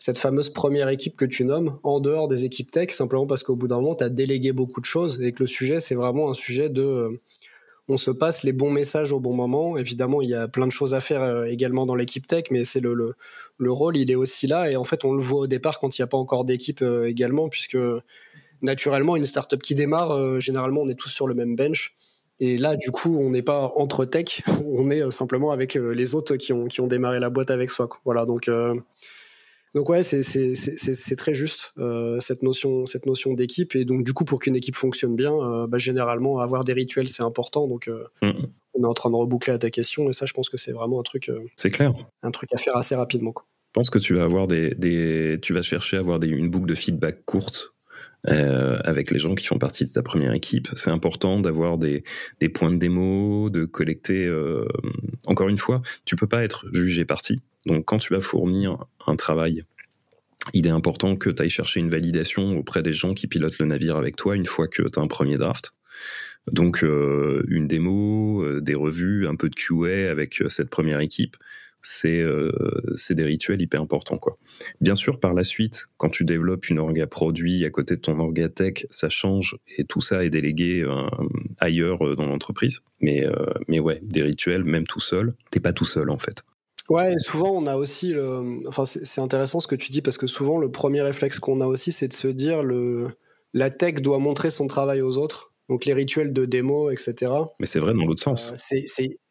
cette 0.00 0.18
fameuse 0.18 0.50
première 0.50 0.90
équipe 0.90 1.16
que 1.16 1.24
tu 1.24 1.46
nommes 1.46 1.78
en 1.82 1.98
dehors 1.98 2.28
des 2.28 2.44
équipes 2.44 2.70
tech, 2.70 2.90
simplement 2.90 3.26
parce 3.26 3.42
qu'au 3.42 3.56
bout 3.56 3.68
d'un 3.68 3.76
moment, 3.76 3.94
tu 3.94 4.04
as 4.04 4.10
délégué 4.10 4.52
beaucoup 4.52 4.82
de 4.82 4.84
choses 4.84 5.22
et 5.22 5.32
que 5.32 5.44
le 5.44 5.46
sujet, 5.46 5.80
c'est 5.80 5.94
vraiment 5.94 6.28
un 6.28 6.34
sujet 6.34 6.68
de 6.68 6.82
euh, 6.82 7.20
on 7.88 7.96
se 7.96 8.10
passe 8.10 8.42
les 8.42 8.52
bons 8.52 8.70
messages 8.70 9.12
au 9.12 9.20
bon 9.20 9.34
moment. 9.34 9.76
Évidemment, 9.76 10.22
il 10.22 10.30
y 10.30 10.34
a 10.34 10.48
plein 10.48 10.66
de 10.66 10.72
choses 10.72 10.94
à 10.94 11.00
faire 11.00 11.22
euh, 11.22 11.44
également 11.44 11.86
dans 11.86 11.94
l'équipe 11.94 12.26
tech, 12.26 12.44
mais 12.50 12.64
c'est 12.64 12.80
le, 12.80 13.14
le, 13.58 13.72
rôle, 13.72 13.96
il 13.96 14.10
est 14.10 14.14
aussi 14.14 14.46
là. 14.46 14.70
Et 14.70 14.76
en 14.76 14.84
fait, 14.84 15.04
on 15.04 15.12
le 15.12 15.22
voit 15.22 15.40
au 15.40 15.46
départ 15.46 15.80
quand 15.80 15.98
il 15.98 16.00
n'y 16.00 16.04
a 16.04 16.06
pas 16.06 16.16
encore 16.16 16.44
d'équipe 16.44 16.82
euh, 16.82 17.08
également, 17.08 17.48
puisque 17.48 17.78
naturellement, 18.62 19.16
une 19.16 19.26
startup 19.26 19.62
qui 19.62 19.74
démarre, 19.74 20.12
euh, 20.12 20.40
généralement, 20.40 20.82
on 20.82 20.88
est 20.88 20.98
tous 20.98 21.10
sur 21.10 21.26
le 21.26 21.34
même 21.34 21.56
bench. 21.56 21.94
Et 22.40 22.58
là, 22.58 22.74
du 22.76 22.90
coup, 22.90 23.16
on 23.18 23.30
n'est 23.30 23.42
pas 23.42 23.70
entre 23.76 24.04
tech, 24.04 24.42
on 24.64 24.90
est 24.90 25.10
simplement 25.10 25.50
avec 25.50 25.74
les 25.74 26.14
autres 26.14 26.36
qui 26.36 26.52
ont, 26.52 26.66
qui 26.66 26.80
ont 26.80 26.86
démarré 26.86 27.20
la 27.20 27.30
boîte 27.30 27.50
avec 27.50 27.70
soi. 27.70 27.88
Voilà, 28.04 28.24
donc 28.24 28.48
donc 29.74 29.88
ouais, 29.88 30.02
c'est 30.02 31.16
très 31.16 31.34
juste 31.34 31.72
euh, 31.78 32.20
cette 32.20 32.42
notion, 32.42 32.86
cette 32.86 33.06
notion 33.06 33.34
d'équipe. 33.34 33.74
Et 33.74 33.84
donc 33.84 34.04
du 34.04 34.12
coup, 34.12 34.24
pour 34.24 34.38
qu'une 34.38 34.54
équipe 34.54 34.76
fonctionne 34.76 35.16
bien, 35.16 35.34
euh, 35.34 35.66
bah, 35.66 35.78
généralement 35.78 36.38
avoir 36.38 36.64
des 36.64 36.72
rituels 36.72 37.08
c'est 37.08 37.22
important. 37.22 37.66
Donc 37.66 37.88
euh, 37.88 38.04
mm. 38.22 38.46
on 38.74 38.82
est 38.82 38.86
en 38.86 38.94
train 38.94 39.10
de 39.10 39.16
reboucler 39.16 39.52
à 39.52 39.58
ta 39.58 39.70
question. 39.70 40.08
Et 40.08 40.12
ça, 40.12 40.26
je 40.26 40.32
pense 40.32 40.48
que 40.48 40.56
c'est 40.56 40.72
vraiment 40.72 41.00
un 41.00 41.02
truc. 41.02 41.30
c'est 41.56 41.70
clair. 41.70 41.92
Un 42.22 42.30
truc 42.30 42.52
à 42.54 42.56
faire 42.56 42.76
assez 42.76 42.94
rapidement. 42.94 43.32
Quoi. 43.32 43.46
Je 43.74 43.80
pense 43.80 43.90
que 43.90 43.98
tu 43.98 44.14
vas 44.14 44.22
avoir 44.22 44.46
des, 44.46 44.74
des 44.76 45.38
tu 45.42 45.52
vas 45.52 45.62
chercher 45.62 45.96
à 45.96 46.00
avoir 46.00 46.20
des, 46.20 46.28
une 46.28 46.48
boucle 46.48 46.66
de 46.66 46.76
feedback 46.76 47.24
courte 47.24 47.73
euh, 48.28 48.78
avec 48.84 49.10
les 49.10 49.18
gens 49.18 49.34
qui 49.34 49.46
font 49.46 49.58
partie 49.58 49.84
de 49.84 49.90
ta 49.90 50.02
première 50.02 50.32
équipe. 50.32 50.68
C'est 50.74 50.90
important 50.90 51.40
d'avoir 51.40 51.78
des, 51.78 52.04
des, 52.40 52.48
points 52.48 52.70
de 52.70 52.76
démo, 52.76 53.50
de 53.50 53.64
collecter. 53.64 54.26
Euh, 54.26 54.66
encore 55.26 55.48
une 55.48 55.58
fois, 55.58 55.82
tu 56.04 56.16
peux 56.16 56.26
pas 56.26 56.42
être 56.42 56.66
jugé 56.72 57.04
parti. 57.04 57.40
Donc 57.66 57.84
quand 57.84 57.98
tu 57.98 58.12
vas 58.12 58.20
fournir 58.20 58.84
un 59.06 59.16
travail, 59.16 59.64
il 60.52 60.66
est 60.66 60.70
important 60.70 61.16
que 61.16 61.30
tu 61.30 61.42
ailles 61.42 61.50
chercher 61.50 61.80
une 61.80 61.88
validation 61.88 62.58
auprès 62.58 62.82
des 62.82 62.92
gens 62.92 63.14
qui 63.14 63.26
pilotent 63.26 63.58
le 63.58 63.66
navire 63.66 63.96
avec 63.96 64.16
toi 64.16 64.36
une 64.36 64.46
fois 64.46 64.68
que 64.68 64.82
tu 64.82 64.98
as 64.98 65.02
un 65.02 65.06
premier 65.06 65.38
draft. 65.38 65.72
Donc 66.52 66.84
euh, 66.84 67.42
une 67.48 67.66
démo, 67.66 68.42
euh, 68.44 68.60
des 68.60 68.74
revues, 68.74 69.26
un 69.26 69.34
peu 69.34 69.48
de 69.48 69.54
QA 69.54 70.10
avec 70.10 70.42
euh, 70.42 70.48
cette 70.48 70.68
première 70.68 71.00
équipe, 71.00 71.36
c'est 71.86 72.20
euh, 72.20 72.50
des 73.10 73.22
rituels 73.22 73.60
hyper 73.60 73.80
importants. 73.80 74.18
Quoi. 74.18 74.36
Bien 74.80 74.94
sûr, 74.94 75.20
par 75.20 75.34
la 75.34 75.44
suite, 75.44 75.86
quand 75.96 76.08
tu 76.08 76.24
développes 76.24 76.68
une 76.68 76.78
orga 76.78 77.06
produit 77.06 77.64
à 77.64 77.70
côté 77.70 77.94
de 77.96 78.00
ton 78.00 78.18
orga 78.18 78.48
tech, 78.48 78.86
ça 78.90 79.08
change 79.08 79.56
et 79.78 79.84
tout 79.84 80.00
ça 80.00 80.24
est 80.24 80.30
délégué 80.30 80.82
euh, 80.82 81.06
ailleurs 81.58 82.16
dans 82.16 82.26
l'entreprise. 82.26 82.80
Mais, 83.00 83.26
mais 83.68 83.80
ouais, 83.80 84.00
des 84.02 84.22
rituels, 84.22 84.64
même 84.64 84.86
tout 84.86 85.00
seul, 85.00 85.34
t'es 85.50 85.60
pas 85.60 85.72
tout 85.72 85.84
seul 85.84 86.10
en 86.10 86.18
fait. 86.18 86.42
Ouais, 86.88 87.14
souvent 87.18 87.50
on 87.50 87.66
a 87.66 87.76
aussi, 87.76 88.14
enfin 88.66 88.84
c'est 88.84 89.20
intéressant 89.20 89.60
ce 89.60 89.66
que 89.66 89.74
tu 89.74 89.90
dis 89.90 90.00
parce 90.00 90.16
que 90.16 90.26
souvent 90.26 90.58
le 90.58 90.70
premier 90.70 91.02
réflexe 91.02 91.38
qu'on 91.38 91.60
a 91.60 91.66
aussi, 91.66 91.92
c'est 91.92 92.08
de 92.08 92.14
se 92.14 92.28
dire 92.28 92.62
le 92.62 93.08
la 93.54 93.70
tech 93.70 93.94
doit 94.02 94.18
montrer 94.18 94.50
son 94.50 94.66
travail 94.66 95.00
aux 95.00 95.16
autres. 95.16 95.53
Donc 95.68 95.86
les 95.86 95.94
rituels 95.94 96.32
de 96.32 96.44
démo, 96.44 96.90
etc. 96.90 97.32
Mais 97.58 97.66
c'est 97.66 97.78
vrai 97.78 97.94
dans 97.94 98.04
l'autre 98.04 98.22
sens. 98.22 98.52
Euh, 98.52 98.78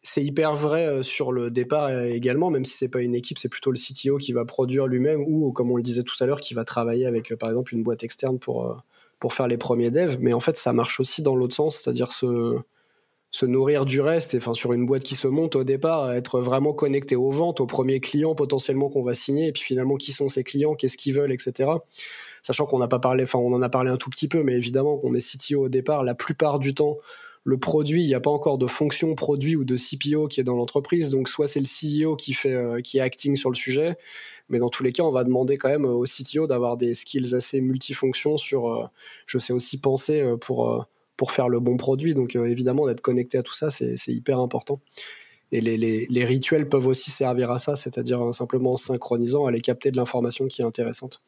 c'est 0.02 0.24
hyper 0.24 0.56
vrai 0.56 0.88
euh, 0.88 1.04
sur 1.04 1.32
le 1.32 1.52
départ 1.52 1.92
également, 1.92 2.50
même 2.50 2.66
si 2.66 2.76
c'est 2.76 2.90
pas 2.90 3.02
une 3.02 3.14
équipe, 3.14 3.38
c'est 3.38 3.50
plutôt 3.50 3.72
le 3.72 3.78
CTO 3.78 4.18
qui 4.18 4.34
va 4.34 4.44
produire 4.44 4.88
lui-même 4.88 5.22
ou, 5.28 5.52
comme 5.52 5.72
on 5.72 5.78
le 5.78 5.84
disait 5.84 6.04
tout 6.04 6.16
à 6.22 6.26
l'heure, 6.26 6.42
qui 6.42 6.56
va 6.56 6.66
travailler 6.66 7.06
avec 7.06 7.32
euh, 7.32 7.36
par 7.36 7.50
exemple 7.50 7.74
une 7.76 7.84
boîte 7.84 8.04
externe 8.04 8.40
pour 8.40 8.84
pour 9.20 9.34
faire 9.34 9.48
les 9.48 9.58
premiers 9.58 9.92
devs. 9.92 10.18
Mais 10.20 10.34
en 10.34 10.40
fait, 10.40 10.58
ça 10.58 10.74
marche 10.74 11.00
aussi 11.00 11.22
dans 11.22 11.36
l'autre 11.36 11.56
sens, 11.56 11.78
c'est-à-dire 11.78 12.12
se 12.12 12.58
se 13.30 13.48
nourrir 13.48 13.86
du 13.86 14.00
reste, 14.00 14.36
et 14.36 14.38
enfin 14.38 14.54
sur 14.54 14.74
une 14.74 14.86
boîte 14.86 15.04
qui 15.04 15.16
se 15.16 15.28
monte 15.28 15.56
au 15.56 15.64
départ, 15.64 16.12
être 16.12 16.40
vraiment 16.40 16.72
connecté 16.72 17.16
aux 17.16 17.32
ventes, 17.32 17.62
aux 17.62 17.66
premiers 17.66 18.00
clients 18.00 18.36
potentiellement 18.36 18.90
qu'on 18.90 19.02
va 19.02 19.16
signer, 19.16 19.48
et 19.48 19.52
puis 19.52 19.64
finalement 19.64 19.96
qui 19.96 20.12
sont 20.12 20.30
ces 20.30 20.44
clients, 20.44 20.76
qu'est-ce 20.76 20.98
qu'ils 20.98 21.16
veulent, 21.16 21.32
etc. 21.32 21.72
Sachant 22.44 22.66
qu'on 22.66 22.80
n'a 22.80 22.90
pas 22.90 23.00
parlé, 23.00 23.24
enfin 23.24 23.40
on 23.40 23.54
en 23.54 23.62
a 23.62 23.70
parlé 23.70 23.90
un 23.90 23.98
tout 23.98 24.10
petit 24.10 24.28
peu, 24.28 24.44
mais 24.44 24.54
évidemment 24.54 24.98
qu'on 24.98 25.14
est 25.14 25.38
CTO 25.38 25.66
au 25.66 25.70
départ, 25.70 26.04
la 26.04 26.14
plupart 26.14 26.60
du 26.60 26.74
temps, 26.74 26.98
le 27.46 27.58
produit, 27.58 28.04
il 28.04 28.08
n'y 28.08 28.16
a 28.16 28.20
pas 28.20 28.30
encore 28.30 28.58
de 28.58 28.68
fonction 28.68 29.16
produit 29.16 29.56
ou 29.56 29.64
de 29.64 29.76
CPO 29.78 30.28
qui 30.28 30.40
est 30.40 30.44
dans 30.44 30.56
l'entreprise. 30.56 31.10
Donc 31.10 31.30
soit 31.30 31.48
c'est 31.48 31.62
le 31.62 31.66
CEO 31.66 32.16
qui 32.16 32.34
fait 32.34 32.54
euh, 32.54 32.82
qui 32.82 32.98
est 32.98 33.02
acting 33.02 33.38
sur 33.38 33.50
le 33.50 33.56
sujet, 33.56 33.98
mais 34.50 34.60
dans 34.60 34.70
tous 34.70 34.84
les 34.84 34.92
cas, 34.92 35.04
on 35.04 35.12
va 35.12 35.24
demander 35.24 35.58
quand 35.58 35.70
même 35.70 35.86
au 35.86 36.04
CTO 36.04 36.48
d'avoir 36.48 36.76
des 36.78 36.94
skills 36.94 37.34
assez 37.34 37.62
multifonctions 37.62 38.38
sur. 38.38 38.68
Euh, 38.70 38.86
je 39.26 39.38
sais 39.38 39.54
aussi 39.54 39.78
penser 39.78 40.22
euh, 40.22 40.36
pour 40.38 40.86
pour 41.16 41.32
faire 41.32 41.48
le 41.48 41.60
bon 41.62 41.78
produit. 41.78 42.14
Donc 42.14 42.36
évidemment, 42.36 42.88
d'être 42.88 43.02
connecté 43.02 43.38
à 43.38 43.44
tout 43.44 43.54
ça, 43.54 43.70
c'est 43.70 43.96
hyper 44.08 44.40
important. 44.40 44.82
Et 45.52 45.62
les, 45.62 45.78
les, 45.78 46.08
les, 46.10 46.26
rituels 46.26 46.68
peuvent 46.68 46.88
aussi 46.88 47.12
servir 47.12 47.52
à 47.52 47.60
ça, 47.60 47.76
c'est-à-dire 47.76 48.34
simplement 48.34 48.74
en 48.74 48.78
synchronisant, 48.78 49.46
aller 49.46 49.62
capter 49.62 49.92
de 49.92 49.98
l'information 49.98 50.48
qui 50.48 50.64
est 50.64 50.66
intéressante. 50.66 51.22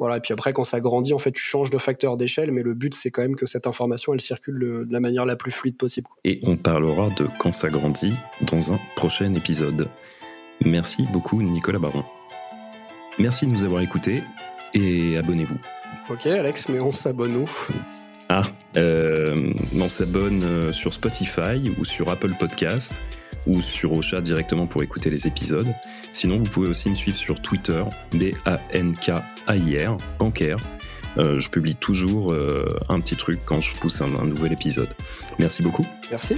Voilà, 0.00 0.16
et 0.16 0.20
puis 0.20 0.32
après, 0.32 0.54
quand 0.54 0.64
ça 0.64 0.80
grandit, 0.80 1.12
en 1.12 1.18
fait, 1.18 1.30
tu 1.30 1.42
changes 1.42 1.68
de 1.68 1.76
facteur 1.76 2.16
d'échelle, 2.16 2.52
mais 2.52 2.62
le 2.62 2.72
but, 2.72 2.94
c'est 2.94 3.10
quand 3.10 3.20
même 3.20 3.36
que 3.36 3.44
cette 3.44 3.66
information, 3.66 4.14
elle 4.14 4.22
circule 4.22 4.58
de 4.58 4.86
la 4.90 4.98
manière 4.98 5.26
la 5.26 5.36
plus 5.36 5.52
fluide 5.52 5.76
possible. 5.76 6.08
Et 6.24 6.40
on 6.42 6.56
parlera 6.56 7.10
de 7.10 7.28
quand 7.38 7.52
ça 7.52 7.68
grandit 7.68 8.14
dans 8.40 8.72
un 8.72 8.80
prochain 8.96 9.34
épisode. 9.34 9.88
Merci 10.64 11.04
beaucoup, 11.12 11.42
Nicolas 11.42 11.78
Baron. 11.78 12.02
Merci 13.18 13.46
de 13.46 13.50
nous 13.50 13.66
avoir 13.66 13.82
écoutés 13.82 14.22
et 14.72 15.18
abonnez-vous. 15.18 15.58
Ok, 16.08 16.24
Alex, 16.26 16.70
mais 16.70 16.80
on 16.80 16.92
s'abonne 16.92 17.36
où? 17.36 17.50
Ah, 18.30 18.44
euh, 18.78 19.52
on 19.78 19.88
s'abonne 19.90 20.42
euh, 20.44 20.72
sur 20.72 20.94
Spotify 20.94 21.70
ou 21.78 21.84
sur 21.84 22.08
Apple 22.08 22.32
Podcast 22.38 22.98
ou 23.46 23.60
sur 23.60 23.92
Ocha 23.92 24.20
directement 24.20 24.66
pour 24.66 24.82
écouter 24.82 25.10
les 25.10 25.26
épisodes. 25.26 25.68
Sinon, 26.08 26.38
vous 26.38 26.44
pouvez 26.44 26.68
aussi 26.68 26.90
me 26.90 26.94
suivre 26.94 27.16
sur 27.16 27.40
Twitter, 27.40 27.82
B-A-N-K-A-I-R. 28.12 29.96
Euh, 31.18 31.38
je 31.38 31.50
publie 31.50 31.74
toujours 31.74 32.32
euh, 32.32 32.68
un 32.88 33.00
petit 33.00 33.16
truc 33.16 33.40
quand 33.44 33.60
je 33.60 33.74
pousse 33.74 34.00
un 34.00 34.08
nouvel 34.08 34.52
épisode. 34.52 34.90
Merci 35.38 35.62
beaucoup. 35.62 35.86
Merci. 36.10 36.36